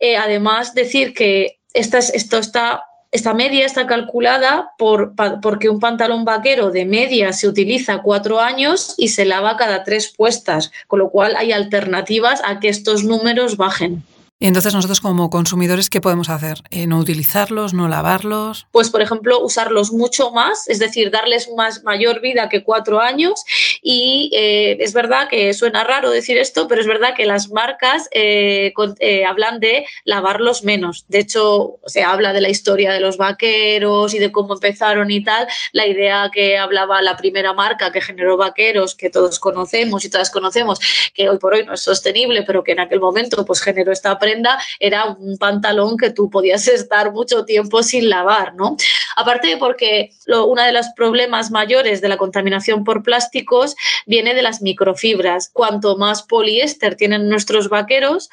Eh, 0.00 0.16
además, 0.16 0.74
decir 0.74 1.12
que 1.12 1.58
esta, 1.74 1.98
esto 1.98 2.38
está 2.38 2.84
esta 3.12 3.34
media 3.34 3.66
está 3.66 3.86
calculada 3.86 4.72
por, 4.78 5.12
porque 5.42 5.68
un 5.68 5.80
pantalón 5.80 6.24
vaquero 6.24 6.70
de 6.70 6.86
media 6.86 7.34
se 7.34 7.46
utiliza 7.46 8.00
cuatro 8.00 8.40
años 8.40 8.94
y 8.96 9.08
se 9.08 9.26
lava 9.26 9.58
cada 9.58 9.84
tres 9.84 10.08
puestas, 10.16 10.72
con 10.86 10.98
lo 10.98 11.10
cual 11.10 11.36
hay 11.36 11.52
alternativas 11.52 12.40
a 12.42 12.58
que 12.58 12.70
estos 12.70 13.04
números 13.04 13.58
bajen. 13.58 14.02
Y 14.42 14.48
entonces 14.48 14.74
nosotros 14.74 15.00
como 15.00 15.30
consumidores, 15.30 15.88
¿qué 15.88 16.00
podemos 16.00 16.28
hacer? 16.28 16.64
Eh, 16.72 16.88
¿No 16.88 16.98
utilizarlos, 16.98 17.74
no 17.74 17.86
lavarlos? 17.86 18.66
Pues, 18.72 18.90
por 18.90 19.00
ejemplo, 19.00 19.38
usarlos 19.38 19.92
mucho 19.92 20.32
más, 20.32 20.68
es 20.68 20.80
decir, 20.80 21.12
darles 21.12 21.48
más 21.56 21.84
mayor 21.84 22.20
vida 22.20 22.48
que 22.48 22.64
cuatro 22.64 23.00
años. 23.00 23.44
Y 23.82 24.32
eh, 24.34 24.78
es 24.80 24.94
verdad 24.94 25.28
que 25.28 25.54
suena 25.54 25.84
raro 25.84 26.10
decir 26.10 26.38
esto, 26.38 26.66
pero 26.66 26.80
es 26.80 26.88
verdad 26.88 27.14
que 27.16 27.24
las 27.24 27.50
marcas 27.50 28.08
eh, 28.10 28.74
hablan 29.28 29.60
de 29.60 29.86
lavarlos 30.04 30.64
menos. 30.64 31.04
De 31.06 31.20
hecho, 31.20 31.78
se 31.86 32.02
habla 32.02 32.32
de 32.32 32.40
la 32.40 32.48
historia 32.48 32.92
de 32.92 32.98
los 32.98 33.18
vaqueros 33.18 34.12
y 34.12 34.18
de 34.18 34.32
cómo 34.32 34.54
empezaron 34.54 35.08
y 35.12 35.22
tal. 35.22 35.46
La 35.70 35.86
idea 35.86 36.32
que 36.34 36.58
hablaba 36.58 37.00
la 37.00 37.16
primera 37.16 37.52
marca 37.52 37.92
que 37.92 38.00
generó 38.00 38.36
vaqueros, 38.36 38.96
que 38.96 39.08
todos 39.08 39.38
conocemos 39.38 40.04
y 40.04 40.10
todas 40.10 40.30
conocemos, 40.30 40.80
que 41.14 41.28
hoy 41.28 41.38
por 41.38 41.54
hoy 41.54 41.64
no 41.64 41.74
es 41.74 41.80
sostenible, 41.80 42.42
pero 42.42 42.64
que 42.64 42.72
en 42.72 42.80
aquel 42.80 42.98
momento 42.98 43.44
pues 43.44 43.60
generó 43.60 43.92
esta 43.92 44.18
prensa 44.18 44.31
era 44.78 45.06
un 45.06 45.38
pantalón 45.38 45.96
que 45.96 46.10
tú 46.10 46.30
podías 46.30 46.66
estar 46.68 47.12
mucho 47.12 47.44
tiempo 47.44 47.82
sin 47.82 48.08
lavar, 48.08 48.54
¿no? 48.54 48.76
Aparte 49.16 49.48
de 49.48 49.56
porque 49.56 50.10
uno 50.26 50.62
de 50.62 50.72
los 50.72 50.86
problemas 50.96 51.50
mayores 51.50 52.00
de 52.00 52.08
la 52.08 52.16
contaminación 52.16 52.84
por 52.84 53.02
plásticos 53.02 53.76
viene 54.06 54.34
de 54.34 54.42
las 54.42 54.62
microfibras. 54.62 55.50
Cuanto 55.52 55.96
más 55.96 56.22
poliéster 56.22 56.96
tienen 56.96 57.28
nuestros 57.28 57.68
vaqueros 57.68 58.30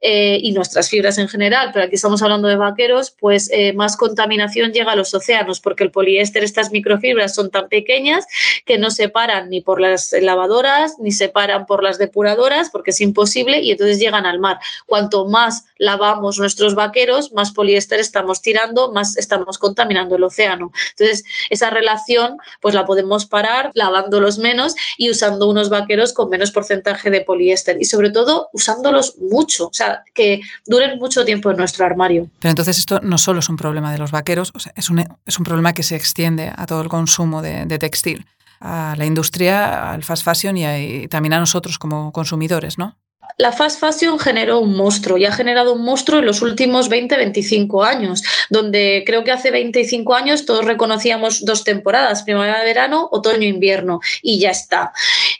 eh, 0.00 0.38
y 0.40 0.52
nuestras 0.52 0.88
fibras 0.88 1.18
en 1.18 1.28
general, 1.28 1.70
pero 1.72 1.86
aquí 1.86 1.96
estamos 1.96 2.22
hablando 2.22 2.48
de 2.48 2.56
vaqueros, 2.56 3.10
pues 3.10 3.50
eh, 3.52 3.72
más 3.72 3.96
contaminación 3.96 4.72
llega 4.72 4.92
a 4.92 4.96
los 4.96 5.12
océanos 5.14 5.60
porque 5.60 5.84
el 5.84 5.90
poliéster, 5.90 6.42
estas 6.44 6.70
microfibras 6.70 7.34
son 7.34 7.50
tan 7.50 7.68
pequeñas 7.68 8.26
que 8.64 8.78
no 8.78 8.90
se 8.90 9.08
paran 9.08 9.50
ni 9.50 9.60
por 9.60 9.80
las 9.80 10.14
lavadoras 10.20 10.96
ni 10.98 11.12
se 11.12 11.28
paran 11.28 11.66
por 11.66 11.82
las 11.82 11.98
depuradoras 11.98 12.70
porque 12.70 12.90
es 12.90 13.00
imposible 13.00 13.60
y 13.60 13.72
entonces 13.72 13.98
llegan 13.98 14.26
al 14.26 14.38
mar. 14.38 14.58
Cuanto 14.86 15.26
más 15.26 15.41
más 15.42 15.64
lavamos 15.76 16.38
nuestros 16.38 16.74
vaqueros, 16.74 17.32
más 17.32 17.50
poliéster 17.52 17.98
estamos 17.98 18.42
tirando, 18.42 18.92
más 18.92 19.16
estamos 19.16 19.58
contaminando 19.58 20.14
el 20.16 20.24
océano. 20.24 20.70
Entonces, 20.90 21.24
esa 21.50 21.70
relación 21.70 22.38
pues 22.60 22.74
la 22.74 22.84
podemos 22.84 23.26
parar 23.26 23.72
lavándolos 23.74 24.38
menos 24.38 24.74
y 24.96 25.10
usando 25.10 25.48
unos 25.48 25.68
vaqueros 25.68 26.12
con 26.12 26.28
menos 26.28 26.52
porcentaje 26.52 27.10
de 27.10 27.22
poliéster 27.22 27.76
y 27.80 27.84
sobre 27.84 28.10
todo 28.10 28.48
usándolos 28.52 29.16
mucho, 29.18 29.66
o 29.66 29.74
sea, 29.74 30.04
que 30.14 30.40
duren 30.66 30.98
mucho 30.98 31.24
tiempo 31.24 31.50
en 31.50 31.56
nuestro 31.56 31.84
armario. 31.84 32.28
Pero 32.38 32.50
entonces 32.50 32.78
esto 32.78 33.00
no 33.02 33.18
solo 33.18 33.40
es 33.40 33.48
un 33.48 33.56
problema 33.56 33.90
de 33.92 33.98
los 33.98 34.12
vaqueros, 34.12 34.52
es, 34.76 34.90
un, 34.90 35.04
es 35.26 35.38
un 35.38 35.44
problema 35.44 35.72
que 35.72 35.82
se 35.82 35.96
extiende 35.96 36.52
a 36.54 36.66
todo 36.66 36.82
el 36.82 36.88
consumo 36.88 37.42
de, 37.42 37.78
textil 37.78 38.26
a 38.60 38.94
la 38.96 39.06
industria, 39.06 39.90
al 39.90 40.04
fast 40.04 40.24
fashion 40.24 40.56
y, 40.56 41.08
también 41.08 41.32
a 41.32 41.40
nosotros 41.40 41.78
como 41.78 42.12
consumidores, 42.12 42.78
¿no? 42.78 42.96
La 43.38 43.52
fast 43.52 43.80
fashion 43.80 44.18
generó 44.18 44.60
un 44.60 44.76
monstruo 44.76 45.16
y 45.18 45.24
ha 45.24 45.32
generado 45.32 45.72
un 45.74 45.84
monstruo 45.84 46.18
en 46.20 46.26
los 46.26 46.42
últimos 46.42 46.88
20, 46.88 47.16
25 47.16 47.84
años, 47.84 48.22
donde 48.50 49.02
creo 49.06 49.24
que 49.24 49.32
hace 49.32 49.50
25 49.50 50.14
años 50.14 50.46
todos 50.46 50.64
reconocíamos 50.64 51.44
dos 51.44 51.64
temporadas, 51.64 52.22
primavera-verano, 52.22 53.08
otoño-invierno, 53.10 54.00
y 54.22 54.38
ya 54.38 54.50
está. 54.50 54.92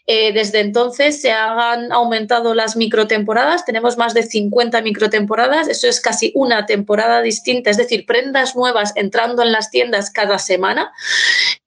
Eh, 0.07 0.33
desde 0.33 0.61
entonces 0.61 1.21
se 1.21 1.31
han 1.31 1.93
aumentado 1.93 2.55
las 2.55 2.75
microtemporadas, 2.75 3.65
tenemos 3.65 3.97
más 3.97 4.15
de 4.15 4.25
50 4.25 4.83
microtemporadas, 4.83 5.69
eso 5.69 5.87
es 5.87 6.01
casi 6.01 6.33
una 6.35 6.67
temporada 6.67 7.23
distinta, 7.23 7.71
es 7.71 7.77
decir, 7.77 8.05
prendas 8.05 8.57
nuevas 8.57 8.93
entrando 8.97 9.43
en 9.43 9.53
las 9.53 9.71
tiendas 9.71 10.11
cada 10.11 10.41
semana, 10.41 10.93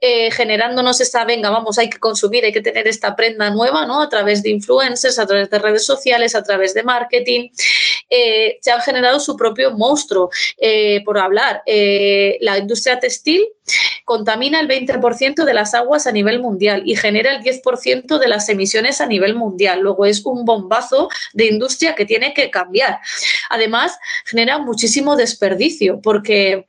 eh, 0.02 0.32
generándonos 0.32 1.00
esa, 1.00 1.24
venga, 1.24 1.50
vamos, 1.50 1.78
hay 1.78 1.90
que 1.90 1.98
consumir, 1.98 2.44
hay 2.44 2.52
que 2.52 2.62
tener 2.62 2.90
esta 2.90 3.16
prenda 3.16 3.50
nueva, 3.52 3.86
¿no? 3.86 4.02
A 4.02 4.10
través 4.10 4.44
de 4.44 4.50
influencers, 4.50 5.18
a 5.18 5.26
través 5.26 5.50
de 5.50 5.60
redes 5.60 5.86
sociales 5.86 6.36
a 6.36 6.44
través 6.44 6.74
de 6.74 6.84
marketing 6.84 7.50
eh, 8.10 8.58
se 8.62 8.72
han 8.72 8.82
generado 8.82 9.20
su 9.20 9.38
propio 9.38 9.72
monstruo. 9.72 10.30
Por 11.06 11.18
hablar, 11.18 11.62
la 11.66 12.58
industria 12.58 13.00
textil 13.00 13.48
contamina 14.06 14.60
el 14.60 14.68
20% 14.68 15.44
de 15.44 15.54
las 15.54 15.74
aguas 15.74 16.08
a 16.08 16.12
nivel 16.12 16.40
mundial 16.40 16.84
y 16.86 16.96
genera 16.96 17.36
el 17.36 17.44
10% 17.44 18.18
de 18.18 18.28
las 18.28 18.48
emisiones 18.50 19.02
a 19.02 19.06
nivel 19.06 19.36
mundial. 19.36 19.82
Luego 19.82 20.06
es 20.06 20.26
un 20.26 20.46
bombazo 20.46 21.10
de 21.34 21.48
industria 21.48 21.96
que 21.96 22.06
tiene 22.06 22.34
que 22.34 22.52
cambiar. 22.52 23.00
Además, 23.50 23.98
genera 24.26 24.60
muchísimo 24.60 25.16
desperdicio 25.16 26.00
porque 26.02 26.68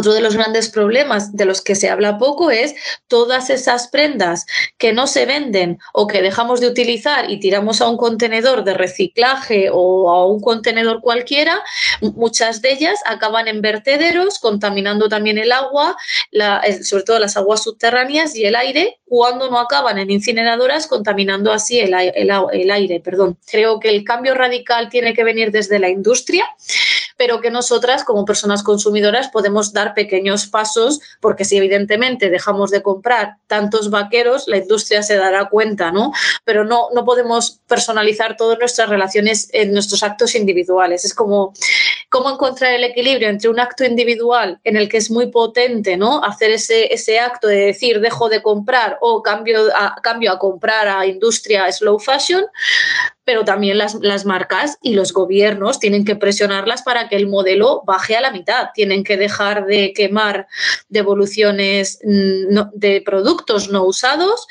otro 0.00 0.12
de 0.14 0.20
los 0.20 0.34
grandes 0.34 0.68
problemas 0.70 1.36
de 1.36 1.44
los 1.44 1.60
que 1.60 1.74
se 1.74 1.88
habla 1.88 2.18
poco 2.18 2.50
es 2.50 2.74
todas 3.06 3.50
esas 3.50 3.88
prendas 3.88 4.46
que 4.78 4.92
no 4.92 5.06
se 5.06 5.26
venden 5.26 5.78
o 5.92 6.06
que 6.06 6.22
dejamos 6.22 6.60
de 6.60 6.66
utilizar 6.66 7.30
y 7.30 7.38
tiramos 7.38 7.80
a 7.80 7.88
un 7.88 7.96
contenedor 7.96 8.64
de 8.64 8.74
reciclaje 8.74 9.68
o 9.72 10.10
a 10.10 10.26
un 10.26 10.40
contenedor 10.40 11.00
cualquiera, 11.00 11.62
muchas 12.00 12.62
de 12.62 12.72
ellas 12.72 12.98
acaban 13.04 13.46
en 13.46 13.60
vertederos, 13.60 14.38
contaminando 14.38 15.08
también 15.08 15.38
el 15.38 15.52
agua, 15.52 15.96
sobre 16.82 17.04
todo 17.04 17.18
las 17.18 17.36
aguas 17.36 17.62
subterráneas 17.62 18.34
y 18.34 18.44
el 18.44 18.56
aire, 18.56 18.98
cuando 19.04 19.50
no 19.50 19.58
acaban 19.58 19.98
en 19.98 20.10
incineradoras, 20.10 20.86
contaminando 20.86 21.52
así 21.52 21.78
el, 21.78 21.94
el 21.94 22.70
aire. 22.70 23.00
Perdón. 23.00 23.36
Creo 23.50 23.80
que 23.80 23.90
el 23.90 24.04
cambio 24.04 24.34
radical 24.34 24.88
tiene 24.88 25.14
que 25.14 25.24
venir 25.24 25.50
desde 25.50 25.78
la 25.78 25.88
industria 25.88 26.46
pero 27.20 27.42
que 27.42 27.50
nosotras 27.50 28.02
como 28.02 28.24
personas 28.24 28.62
consumidoras 28.62 29.28
podemos 29.28 29.74
dar 29.74 29.92
pequeños 29.92 30.46
pasos 30.46 31.02
porque 31.20 31.44
si 31.44 31.58
evidentemente 31.58 32.30
dejamos 32.30 32.70
de 32.70 32.80
comprar 32.80 33.34
tantos 33.46 33.90
vaqueros, 33.90 34.48
la 34.48 34.56
industria 34.56 35.02
se 35.02 35.16
dará 35.16 35.50
cuenta, 35.50 35.92
¿no? 35.92 36.14
Pero 36.46 36.64
no, 36.64 36.88
no 36.94 37.04
podemos 37.04 37.60
personalizar 37.66 38.38
todas 38.38 38.58
nuestras 38.58 38.88
relaciones 38.88 39.50
en 39.52 39.74
nuestros 39.74 40.02
actos 40.02 40.34
individuales. 40.34 41.04
Es 41.04 41.12
como 41.12 41.52
cómo 42.08 42.30
encontrar 42.30 42.72
el 42.72 42.84
equilibrio 42.84 43.28
entre 43.28 43.50
un 43.50 43.60
acto 43.60 43.84
individual 43.84 44.58
en 44.64 44.78
el 44.78 44.88
que 44.88 44.96
es 44.96 45.10
muy 45.10 45.26
potente, 45.26 45.98
¿no? 45.98 46.24
Hacer 46.24 46.52
ese, 46.52 46.90
ese 46.90 47.20
acto 47.20 47.48
de 47.48 47.66
decir 47.66 48.00
dejo 48.00 48.30
de 48.30 48.40
comprar 48.40 48.96
o 49.02 49.22
cambio 49.22 49.68
cambio 50.02 50.32
a 50.32 50.38
comprar 50.38 50.88
a 50.88 51.04
industria 51.04 51.70
slow 51.70 51.98
fashion, 51.98 52.46
pero 53.30 53.44
también 53.44 53.78
las, 53.78 53.94
las, 53.94 54.26
marcas 54.26 54.76
y 54.82 54.94
los 54.94 55.12
gobiernos 55.12 55.78
tienen 55.78 56.04
que 56.04 56.16
presionarlas 56.16 56.82
para 56.82 57.08
que 57.08 57.14
el 57.14 57.28
modelo 57.28 57.84
baje 57.86 58.16
a 58.16 58.20
la 58.20 58.32
mitad. 58.32 58.70
Tienen 58.74 59.04
que 59.04 59.16
dejar 59.16 59.66
de 59.66 59.92
quemar 59.92 60.48
devoluciones 60.88 62.00
mm, 62.02 62.58
de 62.74 63.00
productos 63.06 63.70
no 63.70 63.84
usados, 63.84 64.48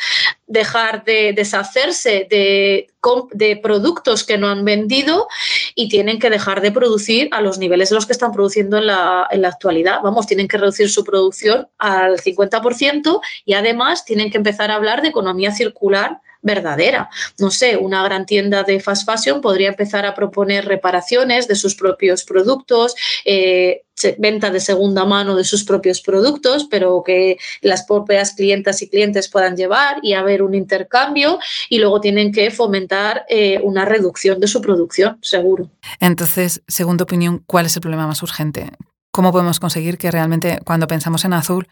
dejar 0.47 1.03
de 1.03 1.33
deshacerse 1.33 2.25
de, 2.29 2.87
de, 3.33 3.57
productos 3.57 4.23
que 4.23 4.37
no 4.37 4.47
han 4.47 4.63
vendido 4.63 5.27
y 5.75 5.89
tienen 5.89 6.17
que 6.17 6.29
dejar 6.29 6.61
de 6.61 6.71
producir 6.71 7.27
a 7.33 7.41
los 7.41 7.57
niveles 7.57 7.89
de 7.89 7.95
los 7.95 8.05
que 8.05 8.13
están 8.13 8.31
produciendo 8.31 8.77
en 8.77 8.87
la, 8.87 9.27
en 9.29 9.41
la 9.41 9.49
actualidad. 9.49 9.99
Vamos, 10.01 10.25
tienen 10.25 10.47
que 10.47 10.57
reducir 10.57 10.89
su 10.89 11.03
producción 11.03 11.67
al 11.79 12.17
50% 12.17 13.19
y 13.43 13.55
además 13.55 14.05
tienen 14.05 14.31
que 14.31 14.37
empezar 14.37 14.71
a 14.71 14.75
hablar 14.75 15.01
de 15.01 15.09
economía 15.09 15.51
circular 15.51 16.21
verdadera. 16.41 17.09
No 17.37 17.51
sé, 17.51 17.77
una 17.77 18.03
gran 18.03 18.25
tienda 18.25 18.63
de 18.63 18.79
fast 18.79 19.05
fashion 19.05 19.41
podría 19.41 19.69
empezar 19.69 20.05
a 20.05 20.15
proponer 20.15 20.65
reparaciones 20.65 21.47
de 21.47 21.55
sus 21.55 21.75
propios 21.75 22.23
productos, 22.23 22.95
eh, 23.25 23.83
venta 24.17 24.49
de 24.49 24.59
segunda 24.59 25.03
mano 25.03 25.35
de 25.35 25.43
sus 25.43 25.63
propios 25.63 26.01
productos, 26.01 26.67
pero 26.69 27.03
que 27.05 27.37
las 27.61 27.83
propias 27.85 28.33
clientas 28.33 28.81
y 28.81 28.89
clientes 28.89 29.27
puedan 29.27 29.57
llevar 29.57 29.97
y 30.01 30.13
haber 30.13 30.41
un 30.41 30.55
intercambio 30.55 31.39
y 31.69 31.79
luego 31.79 31.99
tienen 31.99 32.31
que 32.31 32.49
fomentar 32.51 33.25
eh, 33.29 33.59
una 33.61 33.85
reducción 33.85 34.39
de 34.39 34.47
su 34.47 34.61
producción, 34.61 35.17
seguro. 35.21 35.69
Entonces, 35.99 36.61
según 36.67 36.97
tu 36.97 37.03
opinión, 37.03 37.43
¿cuál 37.45 37.65
es 37.65 37.75
el 37.75 37.81
problema 37.81 38.07
más 38.07 38.23
urgente? 38.23 38.71
¿Cómo 39.11 39.31
podemos 39.31 39.59
conseguir 39.59 39.97
que 39.97 40.11
realmente 40.11 40.59
cuando 40.63 40.87
pensamos 40.87 41.25
en 41.25 41.33
azul 41.33 41.67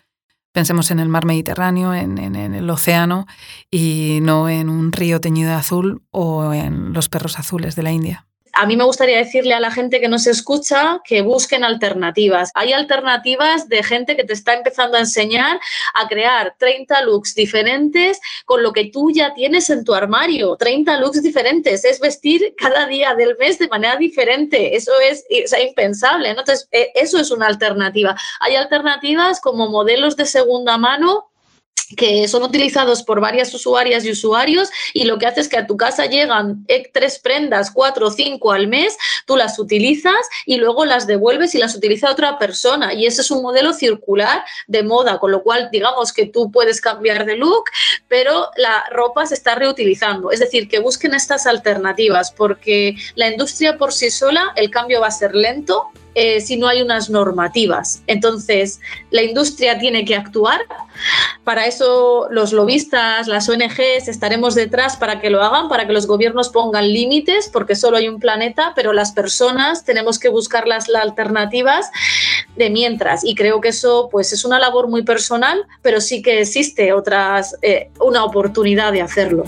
Pensemos 0.57 0.89
en 0.89 0.99
el 0.99 1.07
mar 1.07 1.23
Mediterráneo, 1.23 1.93
en, 1.93 2.17
el 2.17 2.67
océano 2.71 3.27
y 3.69 4.17
no 4.23 4.49
en 4.49 4.69
un 4.69 4.91
río 4.91 5.21
teñido 5.21 5.51
de 5.51 5.55
azul 5.55 6.01
o 6.09 6.51
en 6.51 6.93
los 6.93 7.09
perros 7.09 7.37
azules 7.37 7.75
de 7.75 7.83
la 7.83 7.91
India 7.91 8.26
a 8.57 8.65
mí 8.65 8.75
me 8.75 8.85
gustaría 8.85 9.17
decirle 9.17 9.53
a 9.53 9.59
la 9.59 9.69
gente 9.69 10.01
que 10.01 10.07
nos 10.07 10.25
escucha 10.25 10.99
que 11.03 11.21
busquen 11.21 11.63
alternativas. 11.63 12.49
Hay 12.55 12.73
alternativas 12.73 13.69
de 13.69 13.83
gente 13.83 14.15
que 14.15 14.23
te 14.23 14.33
está 14.33 14.55
empezando 14.55 14.97
a 14.97 15.01
enseñar 15.01 15.59
a 15.93 16.07
crear 16.07 16.55
30 16.57 17.03
looks 17.03 17.35
diferentes 17.35 18.19
con 18.45 18.63
lo 18.63 18.73
que 18.73 18.85
tú 18.85 19.11
ya 19.11 19.35
tienes 19.35 19.69
en 19.69 19.85
tu 19.85 19.93
armario. 19.93 20.55
30 20.55 20.99
looks 20.99 21.21
diferentes. 21.21 21.85
Es 21.85 21.99
vestir 21.99 22.55
cada 22.57 22.87
día 22.87 23.13
del 23.13 23.37
mes 23.37 23.59
de 23.59 23.67
manera 23.67 23.95
diferente. 23.95 24.75
Eso 24.75 24.91
es, 25.01 25.23
impensable. 25.61 26.29
Entonces, 26.29 26.67
e, 26.71 26.91
eso 26.95 27.19
es 27.19 27.29
una 27.29 27.45
alternativa. 27.45 28.15
Hay 28.39 28.55
alternativas 28.55 29.39
como 29.39 29.69
modelos 29.69 30.17
de 30.17 30.25
segunda 30.25 30.79
mano 30.79 31.26
que 31.95 32.27
son 32.27 32.43
utilizados 32.43 33.03
por 33.03 33.21
varias 33.21 33.53
usuarias 33.53 34.03
y 34.03 34.11
usuarios 34.11 34.69
y 34.93 35.05
lo 35.05 35.17
que 35.17 35.25
hace 35.25 35.41
es 35.41 35.47
que 35.47 35.57
a 35.57 35.67
tu 35.67 35.77
casa 35.77 36.05
llegan 36.05 36.65
eh, 36.67 36.89
tres 36.91 37.19
prendas, 37.19 37.71
cuatro 37.71 38.07
o 38.07 38.11
cinco 38.11 38.51
al 38.51 38.67
mes, 38.67 38.97
tú 39.25 39.37
las 39.37 39.57
utilizas 39.59 40.27
y 40.45 40.57
luego 40.57 40.85
las 40.85 41.07
devuelves 41.07 41.55
y 41.55 41.59
las 41.59 41.75
utiliza 41.75 42.11
otra 42.11 42.37
persona. 42.37 42.93
Y 42.93 43.05
ese 43.05 43.21
es 43.21 43.31
un 43.31 43.41
modelo 43.41 43.73
circular 43.73 44.43
de 44.67 44.83
moda, 44.83 45.19
con 45.19 45.31
lo 45.31 45.43
cual 45.43 45.69
digamos 45.71 46.11
que 46.11 46.25
tú 46.25 46.51
puedes 46.51 46.81
cambiar 46.81 47.25
de 47.25 47.37
look, 47.37 47.65
pero 48.07 48.49
la 48.57 48.85
ropa 48.91 49.25
se 49.25 49.35
está 49.35 49.55
reutilizando. 49.55 50.31
Es 50.31 50.39
decir, 50.39 50.67
que 50.67 50.79
busquen 50.79 51.13
estas 51.13 51.47
alternativas 51.47 52.31
porque 52.31 52.95
la 53.15 53.29
industria 53.29 53.77
por 53.77 53.93
sí 53.93 54.11
sola, 54.11 54.51
el 54.55 54.69
cambio 54.69 55.01
va 55.01 55.07
a 55.07 55.11
ser 55.11 55.35
lento, 55.35 55.87
eh, 56.19 56.41
si 56.41 56.57
no 56.57 56.67
hay 56.67 56.81
unas 56.81 57.11
normativas. 57.11 58.01
Entonces, 58.07 58.81
la 59.11 59.21
industria 59.21 59.77
tiene 59.77 60.03
que 60.03 60.15
actuar. 60.15 60.61
Para 61.43 61.67
eso 61.67 62.27
los 62.31 62.53
lobistas, 62.53 63.27
las 63.27 63.47
ONGs 63.47 64.07
estaremos 64.07 64.55
detrás 64.55 64.97
para 64.97 65.21
que 65.21 65.29
lo 65.29 65.43
hagan, 65.43 65.69
para 65.69 65.85
que 65.85 65.93
los 65.93 66.07
gobiernos 66.07 66.49
pongan 66.49 66.91
límites, 66.91 67.51
porque 67.53 67.75
solo 67.75 67.97
hay 67.97 68.09
un 68.09 68.19
planeta, 68.19 68.73
pero 68.75 68.93
las 68.93 69.11
personas 69.11 69.85
tenemos 69.85 70.17
que 70.17 70.29
buscar 70.29 70.67
las, 70.67 70.89
alternativas 70.89 71.91
de 72.55 72.71
mientras. 72.71 73.23
Y 73.23 73.35
creo 73.35 73.61
que 73.61 73.67
eso 73.67 74.09
pues, 74.11 74.33
es 74.33 74.43
una 74.43 74.57
labor 74.57 74.87
muy 74.87 75.03
personal, 75.03 75.67
pero 75.83 76.01
sí 76.01 76.23
que 76.23 76.41
existe 76.41 76.93
otras, 76.93 77.55
eh, 77.61 77.91
una 77.99 78.23
oportunidad 78.23 78.91
de 78.91 79.03
hacerlo. 79.03 79.43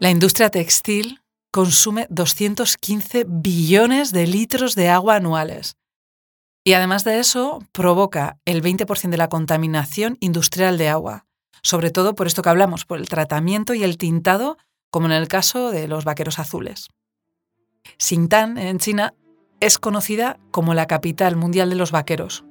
La 0.00 0.08
industria 0.08 0.48
textil 0.48 1.20
consume 1.52 2.06
215 2.08 3.26
billones 3.28 4.12
de 4.12 4.26
litros 4.26 4.74
de 4.74 4.88
agua 4.88 5.16
anuales. 5.16 5.76
Y 6.64 6.72
además 6.72 7.04
de 7.04 7.18
eso, 7.18 7.62
provoca 7.72 8.38
el 8.46 8.62
20% 8.62 9.10
de 9.10 9.18
la 9.18 9.28
contaminación 9.28 10.16
industrial 10.20 10.78
de 10.78 10.88
agua, 10.88 11.26
sobre 11.62 11.90
todo 11.90 12.14
por 12.14 12.26
esto 12.26 12.40
que 12.40 12.48
hablamos, 12.48 12.86
por 12.86 12.98
el 12.98 13.10
tratamiento 13.10 13.74
y 13.74 13.82
el 13.82 13.98
tintado, 13.98 14.56
como 14.90 15.04
en 15.04 15.12
el 15.12 15.28
caso 15.28 15.70
de 15.70 15.86
los 15.86 16.06
vaqueros 16.06 16.38
azules. 16.38 16.88
Xinjiang, 17.98 18.56
en 18.56 18.78
China, 18.78 19.12
es 19.60 19.78
conocida 19.78 20.38
como 20.50 20.72
la 20.72 20.86
capital 20.86 21.36
mundial 21.36 21.68
de 21.68 21.76
los 21.76 21.92
vaqueros. 21.92 22.42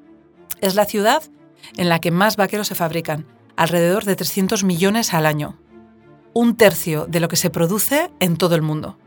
Es 0.61 0.75
la 0.75 0.85
ciudad 0.85 1.23
en 1.77 1.89
la 1.89 1.97
que 1.97 2.11
más 2.11 2.35
vaqueros 2.35 2.67
se 2.67 2.75
fabrican, 2.75 3.25
alrededor 3.55 4.05
de 4.05 4.15
300 4.15 4.63
millones 4.63 5.15
al 5.15 5.25
año 5.25 5.57
un 6.33 6.55
tercio 6.55 7.05
de 7.07 7.19
lo 7.19 7.27
que 7.27 7.35
se 7.35 7.49
produce 7.49 8.11
en 8.19 8.37
todo 8.37 8.55
el 8.55 8.61
mundo. 8.61 8.97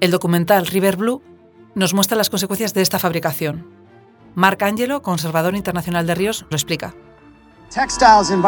El 0.00 0.10
documental 0.10 0.66
River 0.66 0.96
Blue 0.96 1.22
nos 1.74 1.94
muestra 1.94 2.16
las 2.16 2.30
consecuencias 2.30 2.74
de 2.74 2.82
esta 2.82 2.98
fabricación. 2.98 3.66
Marc 4.34 4.62
Angelo, 4.62 5.02
conservador 5.02 5.56
internacional 5.56 6.06
de 6.06 6.14
ríos, 6.14 6.46
lo 6.50 6.56
explica. 6.56 6.94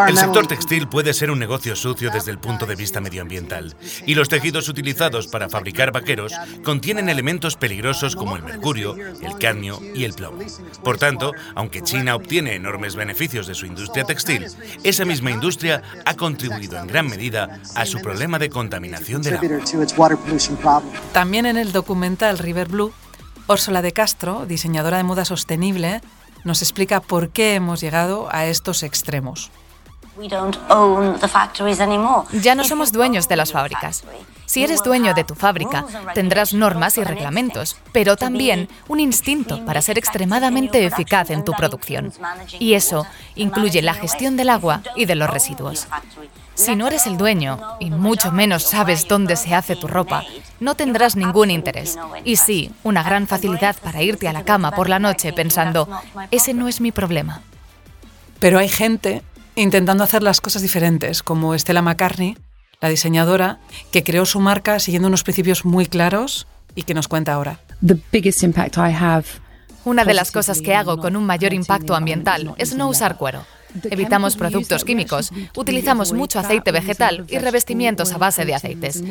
El 0.09 0.17
sector 0.17 0.47
textil 0.47 0.89
puede 0.89 1.13
ser 1.13 1.31
un 1.31 1.39
negocio 1.39 1.77
sucio 1.77 2.11
desde 2.11 2.31
el 2.31 2.39
punto 2.39 2.65
de 2.65 2.75
vista 2.75 3.01
medioambiental, 3.01 3.77
y 4.07 4.15
los 4.15 4.29
tejidos 4.29 4.69
utilizados 4.69 5.27
para 5.27 5.49
fabricar 5.49 5.93
vaqueros 5.93 6.33
contienen 6.65 7.09
elementos 7.09 7.57
peligrosos 7.57 8.17
como 8.17 8.37
el 8.37 8.43
mercurio, 8.43 8.97
el 8.97 9.37
cadmio 9.39 9.79
y 9.95 10.05
el 10.05 10.15
plomo. 10.15 10.39
Por 10.83 10.97
tanto, 10.97 11.33
aunque 11.55 11.83
China 11.83 12.15
obtiene 12.15 12.55
enormes 12.55 12.97
beneficios 12.97 13.47
de 13.47 13.55
su 13.55 13.67
industria 13.67 14.05
textil, 14.05 14.47
esa 14.85 15.05
misma 15.05 15.31
industria 15.31 15.83
ha 16.07 16.15
contribuido 16.15 16.79
en 16.79 16.87
gran 16.87 17.07
medida 17.07 17.61
a 17.75 17.85
su 17.85 18.01
problema 18.01 18.39
de 18.39 18.49
contaminación 18.49 19.23
del 19.23 19.37
agua. 19.37 19.59
También 21.13 21.47
en 21.47 21.57
el 21.59 21.73
documental 21.73 22.39
River 22.39 22.69
Blue, 22.69 22.93
Úrsula 23.49 23.83
de 23.83 23.93
Castro, 23.93 24.47
diseñadora 24.47 24.97
de 24.97 25.03
moda 25.03 25.25
sostenible, 25.25 26.01
nos 26.45 26.63
explica 26.63 27.01
por 27.01 27.31
qué 27.31 27.55
hemos 27.55 27.81
llegado 27.81 28.29
a 28.31 28.47
estos 28.47 28.83
extremos. 28.83 29.51
Ya 32.33 32.55
no 32.55 32.65
somos 32.65 32.93
dueños 32.93 33.29
de 33.29 33.37
las 33.37 33.53
fábricas. 33.53 34.05
Si 34.45 34.65
eres 34.65 34.83
dueño 34.83 35.15
de 35.15 35.23
tu 35.23 35.37
fábrica, 35.37 35.85
tendrás 36.13 36.53
normas 36.53 36.99
y 36.99 37.05
reglamentos, 37.05 37.77
pero 37.93 38.17
también 38.17 38.69
un 38.89 38.99
instinto 38.99 39.65
para 39.65 39.81
ser 39.81 39.97
extremadamente 39.97 40.85
eficaz 40.85 41.31
en 41.31 41.45
tu 41.45 41.53
producción. 41.53 42.13
Y 42.59 42.75
eso 42.75 43.07
incluye 43.37 43.81
la 43.81 43.95
gestión 43.95 44.37
del 44.37 44.51
agua 44.51 44.83
y 44.97 45.05
de 45.05 45.15
los 45.15 45.31
residuos. 45.31 45.87
Si 46.61 46.77
no 46.77 46.89
eres 46.89 47.07
el 47.07 47.17
dueño, 47.17 47.59
y 47.81 47.91
mucho 47.91 48.33
menos 48.33 48.65
sabes 48.65 49.09
dónde 49.09 49.37
se 49.37 49.55
hace 49.55 49.77
tu 49.77 49.87
ropa, 49.89 50.25
no 50.61 50.75
tendrás 50.75 51.17
ningún 51.17 51.51
interés. 51.51 51.99
Y 52.23 52.37
sí, 52.37 52.71
una 52.83 53.03
gran 53.03 53.27
facilidad 53.27 53.77
para 53.83 54.03
irte 54.03 54.29
a 54.29 54.35
la 54.35 54.45
cama 54.45 54.73
por 54.73 54.91
la 54.91 54.99
noche 54.99 55.33
pensando, 55.33 55.89
ese 56.31 56.53
no 56.53 56.69
es 56.69 56.83
mi 56.83 56.93
problema. 56.93 57.41
Pero 58.41 58.59
hay 58.59 58.69
gente 58.69 59.23
intentando 59.55 60.05
hacer 60.05 60.23
las 60.23 60.43
cosas 60.43 60.61
diferentes, 60.61 61.23
como 61.23 61.59
Stella 61.59 61.81
McCartney, 61.81 62.37
la 62.83 62.91
diseñadora, 62.91 63.59
que 63.91 64.05
creó 64.05 64.27
su 64.27 64.39
marca 64.39 64.81
siguiendo 64.81 65.09
unos 65.09 65.23
principios 65.23 65.65
muy 65.65 65.87
claros 65.87 66.47
y 66.75 66.83
que 66.83 66.93
nos 66.93 67.09
cuenta 67.09 67.33
ahora. 67.33 67.61
Una 69.87 70.05
de 70.05 70.13
las 70.13 70.31
cosas 70.31 70.61
que 70.61 70.75
hago 70.75 70.99
con 70.99 71.17
un 71.17 71.25
mayor 71.25 71.55
impacto 71.55 71.95
ambiental 71.95 72.55
es 72.59 72.75
no 72.75 72.87
usar 72.87 73.17
cuero. 73.17 73.47
Evitamos 73.85 74.37
productos 74.37 74.85
químicos, 74.85 75.31
utilizamos 75.57 76.13
mucho 76.13 76.39
aceite 76.39 76.73
vegetal 76.73 77.25
y 77.29 77.39
revestimientos 77.39 78.13
a 78.13 78.19
base 78.19 78.45
de 78.45 78.55
aceites. 78.55 79.03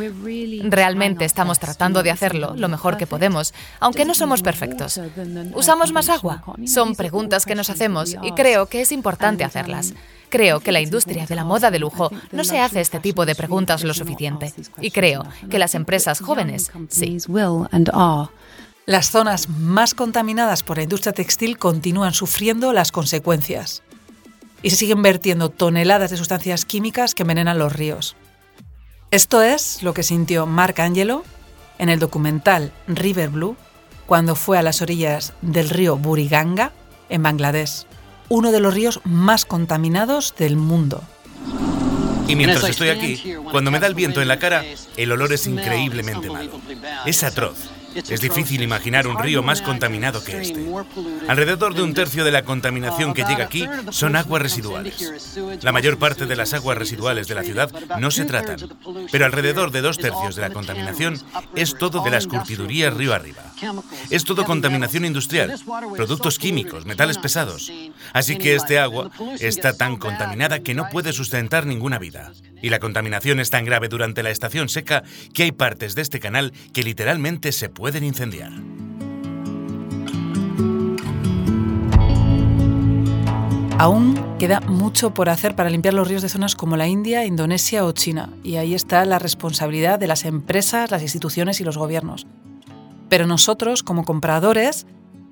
Realmente 0.63 1.25
estamos 1.25 1.59
tratando 1.59 2.03
de 2.03 2.11
hacerlo 2.11 2.53
lo 2.55 2.69
mejor 2.69 2.97
que 2.97 3.07
podemos, 3.07 3.53
aunque 3.79 4.05
no 4.05 4.13
somos 4.13 4.41
perfectos. 4.41 4.99
¿Usamos 5.53 5.91
más 5.91 6.09
agua? 6.09 6.43
Son 6.65 6.95
preguntas 6.95 7.45
que 7.45 7.55
nos 7.55 7.69
hacemos 7.69 8.15
y 8.21 8.31
creo 8.31 8.67
que 8.67 8.81
es 8.81 8.91
importante 8.91 9.43
hacerlas. 9.43 9.93
Creo 10.29 10.59
que 10.59 10.71
la 10.71 10.81
industria 10.81 11.25
de 11.25 11.35
la 11.35 11.43
moda 11.43 11.71
de 11.71 11.79
lujo 11.79 12.11
no 12.31 12.43
se 12.43 12.59
hace 12.59 12.81
este 12.81 12.99
tipo 12.99 13.25
de 13.25 13.35
preguntas 13.35 13.83
lo 13.83 13.93
suficiente. 13.93 14.53
Y 14.79 14.91
creo 14.91 15.25
que 15.49 15.59
las 15.59 15.73
empresas 15.75 16.19
jóvenes 16.19 16.71
sí. 16.89 17.17
Las 18.85 19.11
zonas 19.11 19.49
más 19.49 19.93
contaminadas 19.93 20.63
por 20.63 20.77
la 20.77 20.83
industria 20.83 21.13
textil 21.13 21.59
continúan 21.59 22.13
sufriendo 22.13 22.73
las 22.73 22.91
consecuencias 22.91 23.83
y 24.61 24.69
se 24.69 24.75
siguen 24.75 25.01
vertiendo 25.01 25.49
toneladas 25.49 26.11
de 26.11 26.17
sustancias 26.17 26.65
químicas 26.65 27.15
que 27.15 27.23
envenenan 27.23 27.59
los 27.59 27.73
ríos. 27.73 28.15
Esto 29.11 29.41
es 29.41 29.81
lo 29.81 29.93
que 29.93 30.03
sintió 30.03 30.45
Mark 30.45 30.79
Angelo 30.81 31.23
en 31.77 31.89
el 31.89 31.99
documental 31.99 32.71
River 32.87 33.29
Blue 33.29 33.57
cuando 34.05 34.35
fue 34.35 34.57
a 34.57 34.61
las 34.61 34.81
orillas 34.81 35.33
del 35.41 35.69
río 35.69 35.97
Buriganga, 35.97 36.73
en 37.09 37.23
Bangladesh, 37.23 37.85
uno 38.27 38.51
de 38.51 38.59
los 38.59 38.73
ríos 38.73 39.01
más 39.03 39.45
contaminados 39.45 40.35
del 40.37 40.55
mundo. 40.55 41.03
Y 42.27 42.35
mientras 42.35 42.63
estoy 42.63 42.89
aquí, 42.89 43.35
cuando 43.51 43.71
me 43.71 43.79
da 43.79 43.87
el 43.87 43.95
viento 43.95 44.21
en 44.21 44.27
la 44.27 44.37
cara, 44.37 44.63
el 44.97 45.11
olor 45.11 45.33
es 45.33 45.47
increíblemente 45.47 46.29
malo. 46.29 46.59
Es 47.05 47.23
atroz 47.23 47.69
es 47.95 48.21
difícil 48.21 48.61
imaginar 48.61 49.07
un 49.07 49.17
río 49.19 49.43
más 49.43 49.61
contaminado 49.61 50.23
que 50.23 50.41
este. 50.41 50.65
Alrededor 51.27 51.73
de 51.73 51.83
un 51.83 51.93
tercio 51.93 52.23
de 52.23 52.31
la 52.31 52.43
contaminación 52.43 53.13
que 53.13 53.23
llega 53.23 53.45
aquí 53.45 53.67
son 53.91 54.15
aguas 54.15 54.41
residuales. 54.41 55.37
La 55.61 55.71
mayor 55.71 55.97
parte 55.97 56.25
de 56.25 56.35
las 56.35 56.53
aguas 56.53 56.77
residuales 56.77 57.27
de 57.27 57.35
la 57.35 57.43
ciudad 57.43 57.71
no 57.99 58.11
se 58.11 58.25
tratan, 58.25 58.59
pero 59.11 59.25
alrededor 59.25 59.71
de 59.71 59.81
dos 59.81 59.97
tercios 59.97 60.35
de 60.35 60.41
la 60.41 60.51
contaminación 60.51 61.19
es 61.55 61.77
todo 61.77 62.03
de 62.03 62.11
las 62.11 62.27
curtidurías 62.27 62.93
río 62.93 63.13
arriba. 63.13 63.43
Es 64.09 64.23
todo 64.23 64.45
contaminación 64.45 65.05
industrial, 65.05 65.59
productos 65.95 66.39
químicos, 66.39 66.85
metales 66.85 67.17
pesados. 67.17 67.71
Así 68.13 68.37
que 68.37 68.55
este 68.55 68.79
agua 68.79 69.11
está 69.39 69.75
tan 69.75 69.97
contaminada 69.97 70.59
que 70.59 70.73
no 70.73 70.89
puede 70.89 71.13
sustentar 71.13 71.65
ninguna 71.65 71.99
vida. 71.99 72.31
Y 72.61 72.69
la 72.69 72.79
contaminación 72.79 73.39
es 73.39 73.49
tan 73.49 73.65
grave 73.65 73.89
durante 73.89 74.23
la 74.23 74.31
estación 74.31 74.69
seca 74.69 75.03
que 75.33 75.43
hay 75.43 75.51
partes 75.51 75.95
de 75.95 76.01
este 76.01 76.19
canal 76.19 76.53
que 76.73 76.83
literalmente 76.83 77.51
se 77.51 77.69
pueden 77.69 78.03
incendiar. 78.03 78.51
Aún 83.79 84.19
queda 84.39 84.59
mucho 84.59 85.13
por 85.13 85.29
hacer 85.29 85.55
para 85.55 85.69
limpiar 85.69 85.93
los 85.93 86.05
ríos 86.05 86.21
de 86.21 86.27
zonas 86.27 86.53
como 86.55 86.75
la 86.75 86.89
India, 86.89 87.23
Indonesia 87.23 87.85
o 87.85 87.93
China, 87.93 88.29
y 88.43 88.57
ahí 88.57 88.75
está 88.75 89.05
la 89.05 89.19
responsabilidad 89.19 89.97
de 89.99 90.07
las 90.07 90.25
empresas, 90.25 90.91
las 90.91 91.01
instituciones 91.01 91.61
y 91.61 91.63
los 91.63 91.77
gobiernos. 91.77 92.27
Pero 93.07 93.25
nosotros, 93.25 93.81
como 93.81 94.03
compradores, 94.03 94.85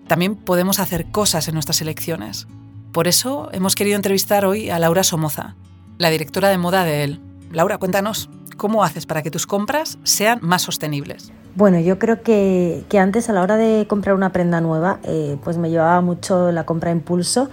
también 0.08 0.38
podemos 0.38 0.80
hacer 0.80 1.12
cosas 1.12 1.50
en 1.50 1.56
nuestras 1.56 1.82
elecciones. 1.82 2.48
Por 2.94 3.10
eso 3.10 3.50
hemos 3.52 3.76
querido 3.76 3.98
entrevistar 3.98 4.46
hoy 4.46 4.70
a 4.70 4.80
Laura 4.80 5.04
Somoza, 5.04 5.58
la 5.98 6.10
directora 6.10 6.50
de 6.50 6.58
moda 6.58 6.84
de 6.84 7.04
él. 7.04 7.22
Laura, 7.52 7.78
cuéntanos, 7.78 8.30
¿cómo 8.58 8.84
haces 8.84 9.06
para 9.06 9.24
que 9.24 9.32
tus 9.32 9.48
compras 9.48 9.98
sean 10.04 10.40
más 10.42 10.62
sostenibles? 10.62 11.32
Bueno, 11.56 11.80
yo 11.80 11.98
creo 11.98 12.22
que, 12.22 12.86
antes 13.00 13.30
a 13.30 13.34
la 13.34 13.42
hora 13.42 13.58
de 13.58 13.88
comprar 13.88 14.16
una 14.16 14.32
prenda 14.32 14.62
nueva, 14.62 15.00
eh, 15.04 15.38
pues 15.44 15.58
me 15.58 15.70
llevaba 15.70 16.02
mucho 16.02 16.52
la 16.52 16.66
compra 16.66 16.92
a 16.92 16.94
impulso, 16.94 17.50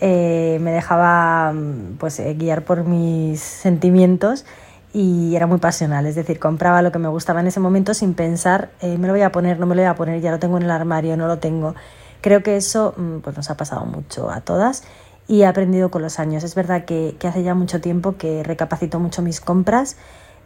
eh, 0.00 0.58
me 0.62 0.72
dejaba 0.72 1.52
mm, 1.52 1.96
pues, 1.98 2.18
eh, 2.18 2.34
guiar 2.34 2.62
por 2.62 2.84
mis 2.84 3.40
sentimientos 3.40 4.46
y 4.94 5.36
era 5.36 5.46
muy 5.46 5.58
pasional, 5.58 6.06
es 6.06 6.14
decir, 6.14 6.38
compraba 6.38 6.82
lo 6.82 6.92
que 6.92 6.98
me 6.98 7.08
gustaba 7.08 7.40
en 7.40 7.46
ese 7.46 7.60
momento 7.60 7.94
sin 7.94 8.14
pensar, 8.14 8.70
me 8.82 9.06
lo 9.06 9.12
voy 9.12 9.22
a 9.22 9.32
poner, 9.32 9.58
no 9.58 9.66
me 9.66 9.74
lo 9.74 9.82
voy 9.82 9.88
a 9.88 9.94
poner, 9.94 10.20
ya 10.20 10.30
lo 10.30 10.38
tengo 10.38 10.58
en 10.58 10.64
el 10.64 10.70
armario, 10.70 11.16
no 11.16 11.26
lo 11.26 11.38
tengo. 11.38 11.74
Creo 12.20 12.42
que 12.42 12.56
eso 12.56 12.94
mm, 12.96 13.18
pues, 13.18 13.36
nos 13.36 13.50
ha 13.50 13.56
pasado 13.56 13.84
mucho 13.84 14.30
a 14.30 14.40
todas 14.40 14.84
y 15.28 15.42
he 15.42 15.46
aprendido 15.46 15.90
con 15.90 16.02
los 16.02 16.18
años. 16.18 16.44
Es 16.44 16.54
verdad 16.54 16.84
que, 16.84 17.16
que 17.18 17.28
hace 17.28 17.42
ya 17.42 17.54
mucho 17.54 17.80
tiempo 17.80 18.16
que 18.16 18.42
recapacito 18.42 18.98
mucho 18.98 19.22
mis 19.22 19.40
compras 19.40 19.96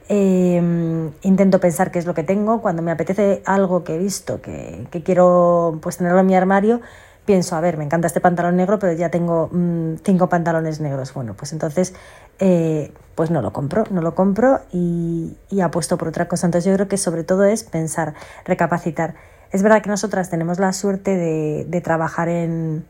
Em, 0.08 1.10
intento 1.22 1.58
pensar 1.58 1.90
qué 1.90 1.98
es 1.98 2.06
lo 2.06 2.14
que 2.14 2.22
tengo. 2.22 2.60
Cuando 2.62 2.82
me 2.82 2.90
apetece 2.90 3.42
algo 3.44 3.84
que 3.84 3.96
he 3.96 3.98
visto, 3.98 4.40
que, 4.40 4.86
quiero 5.04 5.78
pues, 5.82 5.96
tenerlo 5.98 6.20
en 6.20 6.26
mi 6.26 6.36
armario, 6.36 6.80
pienso, 7.24 7.56
a 7.56 7.60
ver, 7.60 7.76
me 7.76 7.84
encanta 7.84 8.06
este 8.06 8.20
pantalón 8.20 8.56
negro, 8.56 8.78
pero 8.78 8.92
ya 8.92 9.10
tengo 9.10 9.48
mm, 9.52 9.96
cinco 10.04 10.28
pantalones 10.28 10.80
negros. 10.80 11.12
Bueno, 11.12 11.34
pues 11.34 11.52
entonces, 11.52 11.94
eh, 12.38 12.92
pues 13.16 13.30
no 13.30 13.42
lo 13.42 13.52
compro, 13.52 13.84
no 13.90 14.00
lo 14.00 14.14
compro 14.14 14.60
y, 14.72 15.36
apuesto 15.60 15.98
por 15.98 16.08
otra 16.08 16.28
cosa. 16.28 16.46
Entonces 16.46 16.70
yo 16.70 16.74
creo 16.74 16.88
que 16.88 16.98
sobre 16.98 17.24
todo 17.24 17.44
es 17.44 17.64
pensar, 17.64 18.14
recapacitar. 18.44 19.14
Es 19.52 19.62
verdad 19.62 19.82
que 19.82 19.90
nosotras 19.90 20.30
tenemos 20.30 20.58
la 20.58 20.72
suerte 20.72 21.16
de, 21.16 21.66
de 21.68 21.80
trabajar 21.80 22.28
en, 22.28 22.84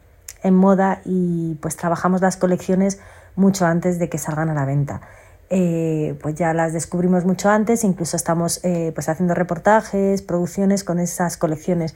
en 0.47 0.55
moda 0.55 1.01
y 1.05 1.57
pues 1.57 1.77
trabajamos 1.77 2.21
las 2.21 2.37
colecciones 2.37 3.01
mucho 3.35 3.67
antes 3.67 3.99
de 3.99 4.09
que 4.09 4.19
salgan 4.19 4.49
a 4.49 4.55
la 4.55 4.65
venta. 4.65 5.01
Eh, 5.49 6.19
pues 6.23 6.35
ya 6.35 6.53
las 6.55 6.73
descubrimos 6.73 7.25
mucho 7.25 7.49
antes, 7.49 7.85
incluso 7.85 8.17
estamos 8.17 8.65
eh, 8.65 8.91
pues 8.95 9.09
haciendo 9.09 9.35
reportajes, 9.35 10.23
producciones 10.23 10.83
con 10.83 10.99
esas 10.99 11.37
colecciones. 11.37 11.95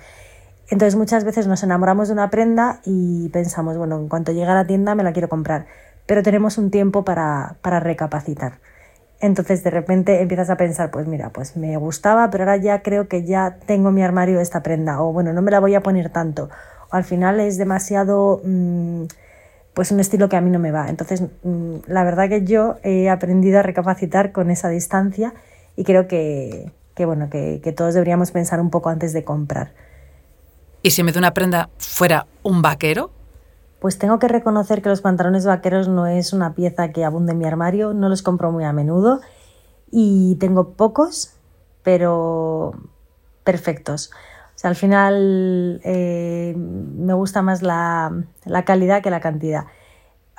Entonces 0.68 0.94
muchas 0.94 1.24
veces 1.24 1.48
nos 1.48 1.62
enamoramos 1.64 2.08
de 2.08 2.14
una 2.14 2.30
prenda 2.30 2.80
y 2.84 3.28
pensamos, 3.30 3.76
bueno, 3.76 3.96
en 3.96 4.08
cuanto 4.08 4.30
llegue 4.30 4.46
a 4.46 4.54
la 4.54 4.66
tienda 4.66 4.94
me 4.94 5.02
la 5.02 5.12
quiero 5.12 5.28
comprar, 5.28 5.66
pero 6.06 6.22
tenemos 6.22 6.58
un 6.58 6.70
tiempo 6.70 7.04
para, 7.04 7.56
para 7.60 7.80
recapacitar. 7.80 8.58
Entonces 9.20 9.64
de 9.64 9.70
repente 9.70 10.22
empiezas 10.22 10.48
a 10.48 10.56
pensar, 10.56 10.90
pues 10.90 11.06
mira, 11.06 11.30
pues 11.30 11.56
me 11.56 11.76
gustaba, 11.76 12.30
pero 12.30 12.44
ahora 12.44 12.56
ya 12.56 12.82
creo 12.82 13.08
que 13.08 13.24
ya 13.24 13.58
tengo 13.66 13.88
en 13.88 13.96
mi 13.96 14.02
armario 14.02 14.40
esta 14.40 14.62
prenda, 14.62 15.02
o 15.02 15.12
bueno, 15.12 15.32
no 15.32 15.42
me 15.42 15.50
la 15.50 15.60
voy 15.60 15.74
a 15.74 15.82
poner 15.82 16.08
tanto, 16.10 16.48
o 16.92 16.96
al 16.96 17.04
final 17.04 17.40
es 17.40 17.58
demasiado... 17.58 18.40
Mm, 18.44 19.04
pues 19.74 19.92
un 19.92 20.00
estilo 20.00 20.28
que 20.28 20.36
a 20.36 20.40
mí 20.40 20.50
no 20.50 20.58
me 20.58 20.72
va. 20.72 20.88
Entonces, 20.88 21.22
mm, 21.42 21.76
la 21.86 22.04
verdad 22.04 22.28
que 22.28 22.44
yo 22.44 22.76
he 22.82 23.08
aprendido 23.08 23.60
a 23.60 23.62
recapacitar 23.62 24.32
con 24.32 24.50
esa 24.50 24.68
distancia 24.68 25.32
y 25.76 25.84
creo 25.84 26.08
que, 26.08 26.72
bueno, 26.98 27.30
que, 27.30 27.74
todos 27.76 27.94
deberíamos 27.94 28.30
pensar 28.30 28.60
un 28.60 28.70
poco 28.70 28.90
antes 28.90 29.12
de 29.12 29.24
comprar. 29.24 29.72
¿Y 30.82 30.90
si 30.90 31.02
me 31.02 31.12
de 31.12 31.18
una 31.18 31.32
prenda 31.32 31.70
fuera 31.78 32.26
un 32.42 32.62
vaquero? 32.62 33.10
Pues 33.80 33.96
tengo 33.96 34.18
que 34.18 34.28
reconocer 34.28 34.82
que 34.82 34.90
los 34.90 35.00
pantalones 35.00 35.46
vaqueros 35.46 35.88
no 35.88 36.06
es 36.06 36.34
una 36.34 36.54
pieza 36.54 36.90
que 36.90 37.04
abunde 37.04 37.32
en 37.32 37.38
mi 37.38 37.46
armario, 37.46 37.94
no 37.94 38.10
los 38.10 38.22
compro 38.22 38.52
muy 38.52 38.64
a 38.64 38.74
menudo 38.74 39.20
y 39.90 40.36
tengo 40.36 40.74
pocos, 40.74 41.32
pero 41.82 42.74
perfectos 43.44 44.10
al 44.62 44.76
final 44.76 45.80
eh, 45.84 46.54
me 46.56 47.14
gusta 47.14 47.42
más 47.42 47.62
la, 47.62 48.12
calidad 48.64 49.02
que 49.02 49.10
la 49.10 49.20
cantidad. 49.20 49.64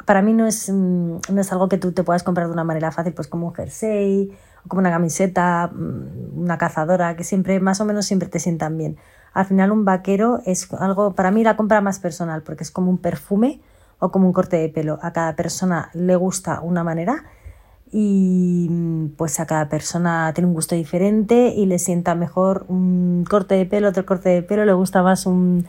Para 0.05 0.21
mí 0.21 0.34
no 0.34 0.47
es, 0.47 0.69
mm, 0.69 1.17
no 1.29 1.41
es 1.41 1.51
algo 1.51 1.69
que 1.69 1.77
tú 1.77 1.91
te 1.91 2.03
puedas 2.03 2.23
comprar 2.23 2.47
de 2.47 2.53
una 2.53 2.63
manera 2.63 2.91
fácil, 2.91 3.13
pues 3.13 3.27
como 3.27 3.47
un 3.47 3.53
jersey 3.53 4.31
o 4.65 4.69
como 4.69 4.79
una 4.79 4.91
camiseta, 4.91 5.71
mm, 5.73 6.39
una 6.39 6.57
cazadora, 6.57 7.15
que 7.15 7.23
siempre, 7.23 7.60
más 7.60 7.81
o 7.81 7.86
menos 7.86 8.05
siempre 8.05 8.29
te 8.29 8.39
sientan 8.39 8.77
bien. 8.77 8.97
Al 9.34 9.45
final 9.45 9.71
un 9.71 9.86
vaquero 9.86 10.41
es 10.45 10.71
algo, 10.73 11.13
para 11.15 11.31
mí 11.31 11.43
la 11.43 11.55
compra 11.55 11.81
más 11.81 11.99
personal, 11.99 12.43
porque 12.43 12.63
es 12.63 12.71
como 12.71 12.89
un 12.91 12.97
perfume 12.97 13.62
o 13.99 14.12
como 14.12 14.27
un 14.27 14.34
corte 14.34 14.57
de 14.57 14.69
pelo. 14.69 14.99
A 15.01 15.13
cada 15.13 15.36
persona 15.36 15.89
le 15.93 16.15
gusta 16.15 16.62
una 16.62 16.84
manera 16.84 17.25
y 17.91 18.67
mm, 18.69 19.10
pues 19.17 19.39
a 19.39 19.45
cada 19.45 19.69
persona 19.69 20.32
tiene 20.34 20.47
un 20.47 20.54
gusto 20.54 20.75
diferente 20.75 21.54
y 21.56 21.65
le 21.65 21.80
sienta 21.80 22.15
mejor 22.15 22.65
un 22.67 23.25
corte 23.30 23.56
de 23.56 23.65
pelo, 23.65 23.89
otro 23.89 24.06
corte 24.06 24.30
de 24.30 24.41
pelo, 24.43 24.65
le 24.65 24.73
gusta 24.73 25.04
más 25.04 25.25
un, 25.25 25.67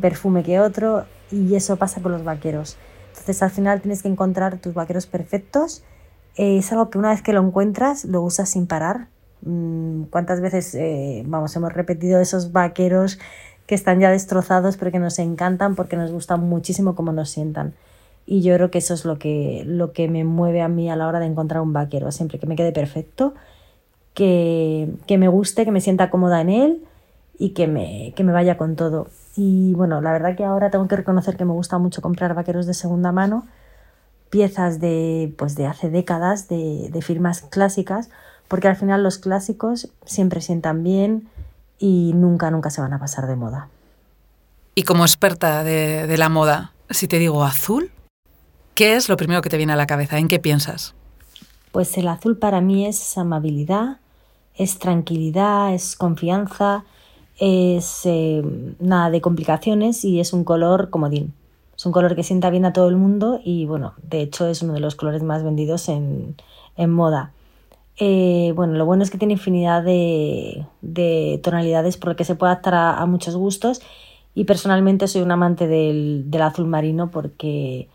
perfume 0.00 0.42
que 0.42 0.60
otro 0.60 1.04
y 1.30 1.54
eso 1.54 1.76
pasa 1.76 2.00
con 2.00 2.12
los 2.12 2.24
vaqueros. 2.24 2.76
Entonces 3.10 3.42
al 3.42 3.50
final 3.50 3.80
tienes 3.80 4.02
que 4.02 4.08
encontrar 4.08 4.58
tus 4.58 4.74
vaqueros 4.74 5.06
perfectos. 5.06 5.82
es 6.36 6.72
algo 6.72 6.90
que 6.90 6.98
una 6.98 7.10
vez 7.10 7.22
que 7.22 7.32
lo 7.32 7.42
encuentras 7.42 8.04
lo 8.04 8.22
usas 8.22 8.48
sin 8.50 8.66
parar 8.66 9.08
Mm, 9.42 10.04
¿Cuántas 10.04 10.40
veces, 10.40 10.74
eh, 10.74 11.22
vamos, 11.26 11.54
hemos 11.56 11.72
repetido 11.72 12.20
esos 12.20 12.52
vaqueros 12.52 13.18
que 13.66 13.74
están 13.74 14.00
ya 14.00 14.10
destrozados 14.10 14.76
pero 14.76 14.90
que 14.90 14.98
nos 14.98 15.18
encantan 15.18 15.74
porque 15.74 15.96
nos 15.96 16.10
gustan 16.10 16.40
muchísimo 16.40 16.94
cómo 16.94 17.12
nos 17.12 17.30
sientan? 17.30 17.74
Y 18.30 18.42
yo 18.42 18.54
creo 18.56 18.70
que 18.70 18.76
eso 18.76 18.92
es 18.92 19.06
lo 19.06 19.18
que, 19.18 19.62
lo 19.66 19.94
que 19.94 20.06
me 20.06 20.22
mueve 20.22 20.60
a 20.60 20.68
mí 20.68 20.90
a 20.90 20.96
la 20.96 21.06
hora 21.06 21.18
de 21.18 21.24
encontrar 21.24 21.62
un 21.62 21.72
vaquero, 21.72 22.12
siempre 22.12 22.38
que 22.38 22.46
me 22.46 22.56
quede 22.56 22.72
perfecto, 22.72 23.32
que, 24.12 24.90
que 25.06 25.16
me 25.16 25.28
guste, 25.28 25.64
que 25.64 25.70
me 25.70 25.80
sienta 25.80 26.10
cómoda 26.10 26.42
en 26.42 26.50
él 26.50 26.84
y 27.38 27.50
que 27.50 27.66
me, 27.66 28.12
que 28.14 28.24
me 28.24 28.32
vaya 28.32 28.58
con 28.58 28.76
todo. 28.76 29.08
Y 29.34 29.72
bueno, 29.72 30.02
la 30.02 30.12
verdad 30.12 30.36
que 30.36 30.44
ahora 30.44 30.68
tengo 30.68 30.86
que 30.88 30.96
reconocer 30.96 31.38
que 31.38 31.46
me 31.46 31.54
gusta 31.54 31.78
mucho 31.78 32.02
comprar 32.02 32.34
vaqueros 32.34 32.66
de 32.66 32.74
segunda 32.74 33.12
mano, 33.12 33.46
piezas 34.28 34.78
de, 34.78 35.32
pues 35.38 35.54
de 35.54 35.64
hace 35.64 35.88
décadas, 35.88 36.48
de, 36.48 36.90
de 36.92 37.00
firmas 37.00 37.40
clásicas, 37.40 38.10
porque 38.46 38.68
al 38.68 38.76
final 38.76 39.02
los 39.02 39.16
clásicos 39.16 39.88
siempre 40.04 40.42
sientan 40.42 40.84
bien 40.84 41.30
y 41.78 42.12
nunca, 42.14 42.50
nunca 42.50 42.68
se 42.68 42.82
van 42.82 42.92
a 42.92 42.98
pasar 42.98 43.26
de 43.26 43.36
moda. 43.36 43.68
Y 44.74 44.82
como 44.82 45.04
experta 45.04 45.64
de, 45.64 46.06
de 46.06 46.18
la 46.18 46.28
moda, 46.28 46.72
si 46.90 47.08
te 47.08 47.18
digo 47.18 47.42
azul, 47.42 47.90
¿qué 48.78 48.94
es 48.94 49.08
lo 49.08 49.16
primero 49.16 49.42
que 49.42 49.48
te 49.48 49.56
viene 49.56 49.72
a 49.72 49.76
la 49.76 49.88
cabeza? 49.88 50.20
¿En 50.20 50.28
qué 50.28 50.38
piensas? 50.38 50.94
Pues 51.72 51.98
el 51.98 52.06
azul 52.06 52.38
para 52.38 52.60
mí 52.60 52.86
es 52.86 53.18
amabilidad, 53.18 53.96
es 54.54 54.78
tranquilidad, 54.78 55.74
es 55.74 55.96
confianza, 55.96 56.84
es 57.40 58.02
eh, 58.04 58.40
nada 58.78 59.10
de 59.10 59.20
complicaciones 59.20 60.04
y 60.04 60.20
es 60.20 60.32
un 60.32 60.44
color 60.44 60.90
comodín. 60.90 61.34
Es 61.76 61.86
un 61.86 61.92
color 61.92 62.14
que 62.14 62.22
sienta 62.22 62.50
bien 62.50 62.64
a 62.66 62.72
todo 62.72 62.88
el 62.88 62.94
mundo 62.94 63.40
y 63.44 63.66
bueno, 63.66 63.94
de 64.00 64.20
hecho 64.20 64.46
es 64.46 64.62
uno 64.62 64.74
de 64.74 64.80
los 64.80 64.94
colores 64.94 65.24
más 65.24 65.42
vendidos 65.42 65.88
en, 65.88 66.36
moda. 66.76 67.32
Eh, 67.96 68.52
bueno, 68.54 68.74
lo 68.74 68.86
bueno 68.86 69.02
es 69.02 69.10
que 69.10 69.18
tiene 69.18 69.32
infinidad 69.32 69.82
de, 69.82 70.64
de, 70.82 71.40
tonalidades 71.42 71.96
por 71.96 72.10
lo 72.10 72.16
que 72.16 72.22
se 72.22 72.36
puede 72.36 72.52
adaptar 72.52 72.74
a, 72.74 73.04
muchos 73.06 73.34
gustos 73.34 73.82
y 74.36 74.44
personalmente 74.44 75.08
soy 75.08 75.22
un 75.22 75.32
amante 75.32 75.66
del 75.66 76.42
azul 76.42 76.68
marino 76.68 77.10
porque, 77.10 77.88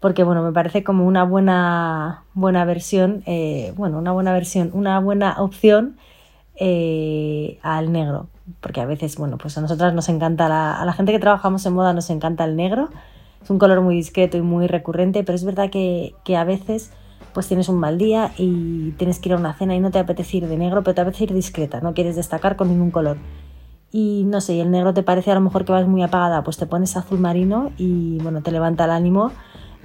porque 0.00 0.22
bueno, 0.22 0.42
me 0.42 0.52
parece 0.52 0.84
como 0.84 1.06
una 1.06 1.24
buena, 1.24 2.24
buena 2.34 2.64
versión, 2.64 3.22
eh, 3.26 3.72
bueno, 3.76 3.98
una 3.98 4.12
buena 4.12 4.32
versión, 4.32 4.70
una 4.72 5.00
buena 5.00 5.36
opción 5.38 5.96
eh, 6.56 7.58
al 7.62 7.92
negro, 7.92 8.28
porque 8.60 8.80
a 8.80 8.86
veces, 8.86 9.16
bueno, 9.16 9.38
pues 9.38 9.58
a 9.58 9.60
nosotras 9.60 9.94
nos 9.94 10.08
encanta, 10.08 10.48
la, 10.48 10.80
a 10.80 10.84
la 10.84 10.92
gente 10.92 11.12
que 11.12 11.18
trabajamos 11.18 11.66
en 11.66 11.72
moda 11.72 11.92
nos 11.92 12.10
encanta 12.10 12.44
el 12.44 12.56
negro, 12.56 12.90
es 13.42 13.50
un 13.50 13.58
color 13.58 13.80
muy 13.80 13.96
discreto 13.96 14.36
y 14.36 14.42
muy 14.42 14.66
recurrente, 14.66 15.24
pero 15.24 15.34
es 15.34 15.44
verdad 15.44 15.70
que, 15.70 16.14
que 16.24 16.36
a 16.36 16.44
veces 16.44 16.92
pues 17.32 17.46
tienes 17.46 17.68
un 17.68 17.78
mal 17.78 17.98
día 17.98 18.32
y 18.36 18.92
tienes 18.92 19.18
que 19.18 19.28
ir 19.28 19.34
a 19.34 19.38
una 19.38 19.52
cena 19.54 19.74
y 19.74 19.80
no 19.80 19.90
te 19.90 19.98
apetece 19.98 20.38
ir 20.38 20.48
de 20.48 20.56
negro, 20.56 20.82
pero 20.82 20.94
te 20.94 21.00
apetece 21.00 21.24
ir 21.24 21.34
discreta, 21.34 21.80
no 21.80 21.94
quieres 21.94 22.16
destacar 22.16 22.56
con 22.56 22.68
ningún 22.68 22.90
color. 22.90 23.16
Y 23.90 24.24
no 24.26 24.40
sé, 24.40 24.54
y 24.54 24.60
el 24.60 24.70
negro 24.70 24.92
te 24.92 25.02
parece 25.02 25.30
a 25.30 25.34
lo 25.34 25.40
mejor 25.40 25.64
que 25.64 25.72
vas 25.72 25.86
muy 25.86 26.02
apagada, 26.02 26.42
pues 26.42 26.56
te 26.56 26.66
pones 26.66 26.96
azul 26.96 27.18
marino 27.18 27.70
y 27.78 28.18
bueno, 28.22 28.42
te 28.42 28.50
levanta 28.50 28.84
el 28.84 28.90
ánimo 28.90 29.32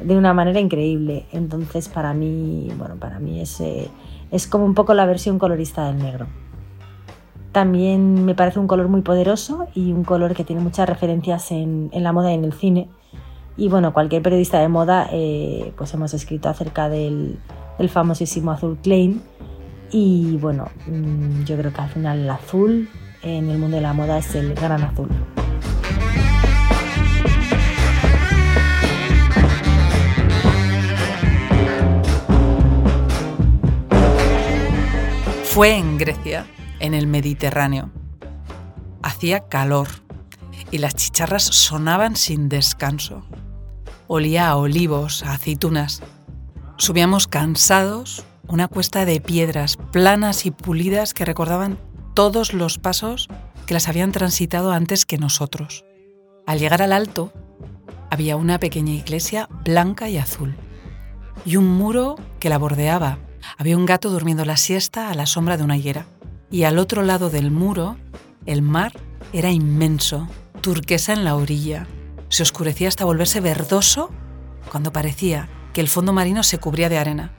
de 0.03 0.17
una 0.17 0.33
manera 0.33 0.59
increíble. 0.59 1.25
Entonces 1.31 1.89
para 1.89 2.13
mí, 2.13 2.69
bueno, 2.77 2.95
para 2.95 3.19
mí 3.19 3.39
es, 3.39 3.59
eh, 3.61 3.89
es 4.31 4.47
como 4.47 4.65
un 4.65 4.73
poco 4.73 4.93
la 4.93 5.05
versión 5.05 5.39
colorista 5.39 5.87
del 5.87 5.97
negro. 5.97 6.27
También 7.51 8.25
me 8.25 8.33
parece 8.33 8.59
un 8.59 8.67
color 8.67 8.87
muy 8.87 9.01
poderoso 9.01 9.67
y 9.75 9.91
un 9.91 10.03
color 10.03 10.33
que 10.33 10.43
tiene 10.43 10.61
muchas 10.61 10.89
referencias 10.89 11.51
en, 11.51 11.89
en 11.93 12.03
la 12.03 12.11
moda 12.11 12.31
y 12.31 12.35
en 12.35 12.45
el 12.45 12.53
cine. 12.53 12.89
Y 13.55 13.69
bueno, 13.69 13.93
cualquier 13.93 14.23
periodista 14.23 14.59
de 14.59 14.67
moda, 14.67 15.07
eh, 15.11 15.71
pues 15.77 15.93
hemos 15.93 16.13
escrito 16.15 16.49
acerca 16.49 16.89
del, 16.89 17.37
del, 17.77 17.89
famosísimo 17.89 18.51
azul 18.51 18.79
Klein. 18.81 19.21
Y 19.91 20.37
bueno, 20.37 20.69
mmm, 20.87 21.43
yo 21.43 21.55
creo 21.55 21.71
que 21.71 21.81
al 21.81 21.89
final 21.89 22.19
el 22.19 22.29
azul 22.31 22.89
en 23.21 23.49
el 23.49 23.59
mundo 23.59 23.77
de 23.77 23.83
la 23.83 23.93
moda 23.93 24.17
es 24.17 24.33
el 24.33 24.55
gran 24.55 24.81
azul. 24.81 25.09
Fue 35.53 35.77
en 35.77 35.99
Grecia 35.99 36.47
en 36.79 36.95
el 36.95 37.05
Mediterráneo. 37.05 37.91
Hacía 39.03 39.41
calor 39.49 39.87
y 40.71 40.79
las 40.79 40.95
chicharras 40.95 41.43
sonaban 41.43 42.15
sin 42.15 42.49
descanso. 42.49 43.23
Olía 44.07 44.49
a 44.49 44.55
olivos, 44.55 45.21
a 45.21 45.33
aceitunas. 45.33 46.01
Subíamos 46.77 47.27
cansados 47.27 48.25
una 48.47 48.67
cuesta 48.67 49.05
de 49.05 49.21
piedras 49.21 49.77
planas 49.77 50.47
y 50.47 50.49
pulidas 50.49 51.13
que 51.13 51.23
recordaban 51.23 51.77
todos 52.15 52.53
los 52.53 52.79
pasos 52.79 53.27
que 53.67 53.75
las 53.75 53.87
habían 53.87 54.11
transitado 54.11 54.71
antes 54.71 55.05
que 55.05 55.19
nosotros. 55.19 55.85
Al 56.47 56.57
llegar 56.57 56.81
al 56.81 56.93
alto, 56.93 57.31
había 58.09 58.37
una 58.37 58.59
pequeña 58.59 58.93
iglesia 58.93 59.47
blanca 59.63 60.09
y 60.09 60.17
azul 60.17 60.55
y 61.45 61.57
un 61.57 61.67
muro 61.67 62.15
que 62.39 62.49
la 62.49 62.57
bordeaba. 62.57 63.19
Había 63.57 63.77
un 63.77 63.85
gato 63.85 64.09
durmiendo 64.09 64.45
la 64.45 64.57
siesta 64.57 65.09
a 65.09 65.13
la 65.13 65.25
sombra 65.25 65.57
de 65.57 65.63
una 65.63 65.77
higuera 65.77 66.05
y 66.49 66.63
al 66.63 66.77
otro 66.77 67.03
lado 67.03 67.29
del 67.29 67.51
muro 67.51 67.97
el 68.45 68.61
mar 68.61 68.93
era 69.31 69.51
inmenso, 69.51 70.27
turquesa 70.61 71.13
en 71.13 71.23
la 71.23 71.35
orilla. 71.35 71.87
Se 72.29 72.43
oscurecía 72.43 72.87
hasta 72.87 73.05
volverse 73.05 73.39
verdoso 73.39 74.09
cuando 74.71 74.91
parecía 74.91 75.49
que 75.73 75.81
el 75.81 75.87
fondo 75.87 76.13
marino 76.13 76.43
se 76.43 76.59
cubría 76.59 76.89
de 76.89 76.97
arena. 76.97 77.31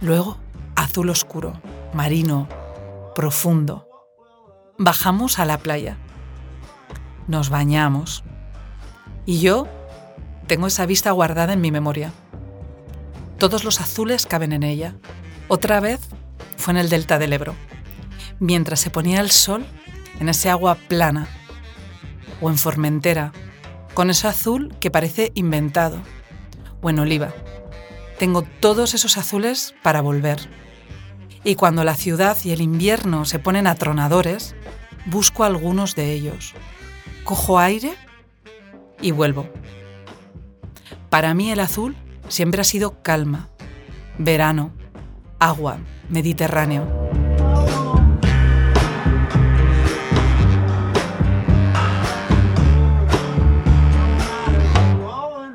Luego, 0.00 0.38
azul 0.76 1.10
oscuro, 1.10 1.60
marino, 1.92 2.48
profundo. 3.14 3.88
Bajamos 4.78 5.38
a 5.38 5.44
la 5.44 5.58
playa. 5.58 5.98
Nos 7.28 7.50
bañamos. 7.50 8.24
Y 9.26 9.40
yo 9.40 9.68
tengo 10.46 10.66
esa 10.66 10.86
vista 10.86 11.10
guardada 11.12 11.52
en 11.52 11.60
mi 11.60 11.70
memoria. 11.70 12.12
Todos 13.38 13.64
los 13.64 13.80
azules 13.80 14.26
caben 14.26 14.52
en 14.52 14.62
ella. 14.62 14.96
Otra 15.54 15.80
vez 15.80 16.00
fue 16.56 16.72
en 16.72 16.78
el 16.78 16.88
delta 16.88 17.18
del 17.18 17.34
Ebro 17.34 17.54
mientras 18.40 18.80
se 18.80 18.88
ponía 18.88 19.20
el 19.20 19.30
sol 19.30 19.66
en 20.18 20.30
ese 20.30 20.48
agua 20.48 20.76
plana 20.76 21.28
o 22.40 22.48
en 22.48 22.56
Formentera, 22.56 23.32
con 23.92 24.08
ese 24.08 24.28
azul 24.28 24.74
que 24.80 24.90
parece 24.90 25.30
inventado, 25.34 26.00
o 26.80 26.88
en 26.88 27.00
Oliva. 27.00 27.34
Tengo 28.18 28.40
todos 28.60 28.94
esos 28.94 29.18
azules 29.18 29.74
para 29.82 30.00
volver. 30.00 30.48
Y 31.44 31.56
cuando 31.56 31.84
la 31.84 31.96
ciudad 31.96 32.38
y 32.42 32.52
el 32.52 32.62
invierno 32.62 33.26
se 33.26 33.38
ponen 33.38 33.66
atronadores, 33.66 34.54
busco 35.04 35.44
algunos 35.44 35.94
de 35.94 36.12
ellos. 36.12 36.54
Cojo 37.24 37.58
aire 37.58 37.92
y 39.02 39.10
vuelvo. 39.10 39.50
Para 41.10 41.34
mí 41.34 41.52
el 41.52 41.60
azul 41.60 41.94
siempre 42.28 42.62
ha 42.62 42.64
sido 42.64 43.02
calma, 43.02 43.50
verano, 44.16 44.72
agua, 45.42 45.78
Mediterráneo. 46.08 46.86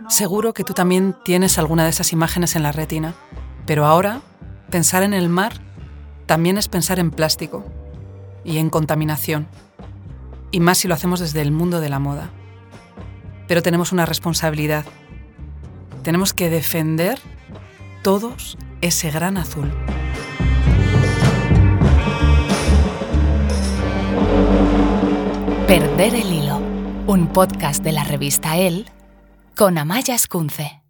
Seguro 0.09 0.53
que 0.53 0.65
tú 0.65 0.73
también 0.73 1.15
tienes 1.23 1.57
alguna 1.57 1.85
de 1.85 1.91
esas 1.91 2.11
imágenes 2.11 2.57
en 2.57 2.63
la 2.63 2.73
retina, 2.73 3.15
pero 3.65 3.85
ahora 3.85 4.21
pensar 4.69 5.03
en 5.03 5.13
el 5.13 5.29
mar 5.29 5.53
también 6.25 6.57
es 6.57 6.67
pensar 6.67 6.99
en 6.99 7.11
plástico 7.11 7.63
y 8.43 8.57
en 8.57 8.69
contaminación, 8.69 9.47
y 10.51 10.59
más 10.59 10.79
si 10.79 10.89
lo 10.89 10.95
hacemos 10.95 11.21
desde 11.21 11.41
el 11.41 11.51
mundo 11.51 11.79
de 11.79 11.89
la 11.89 11.99
moda. 11.99 12.29
Pero 13.47 13.61
tenemos 13.61 13.93
una 13.93 14.05
responsabilidad. 14.05 14.85
Tenemos 16.03 16.33
que 16.33 16.49
defender 16.49 17.19
todos 18.01 18.57
ese 18.81 19.11
gran 19.11 19.37
azul. 19.37 19.71
Perder 25.67 26.15
el 26.15 26.31
hilo, 26.31 26.61
un 27.07 27.27
podcast 27.27 27.83
de 27.83 27.91
la 27.91 28.03
revista 28.03 28.57
El 28.57 28.85
con 29.55 29.77
Amaya 29.77 30.15
Escunce. 30.15 30.86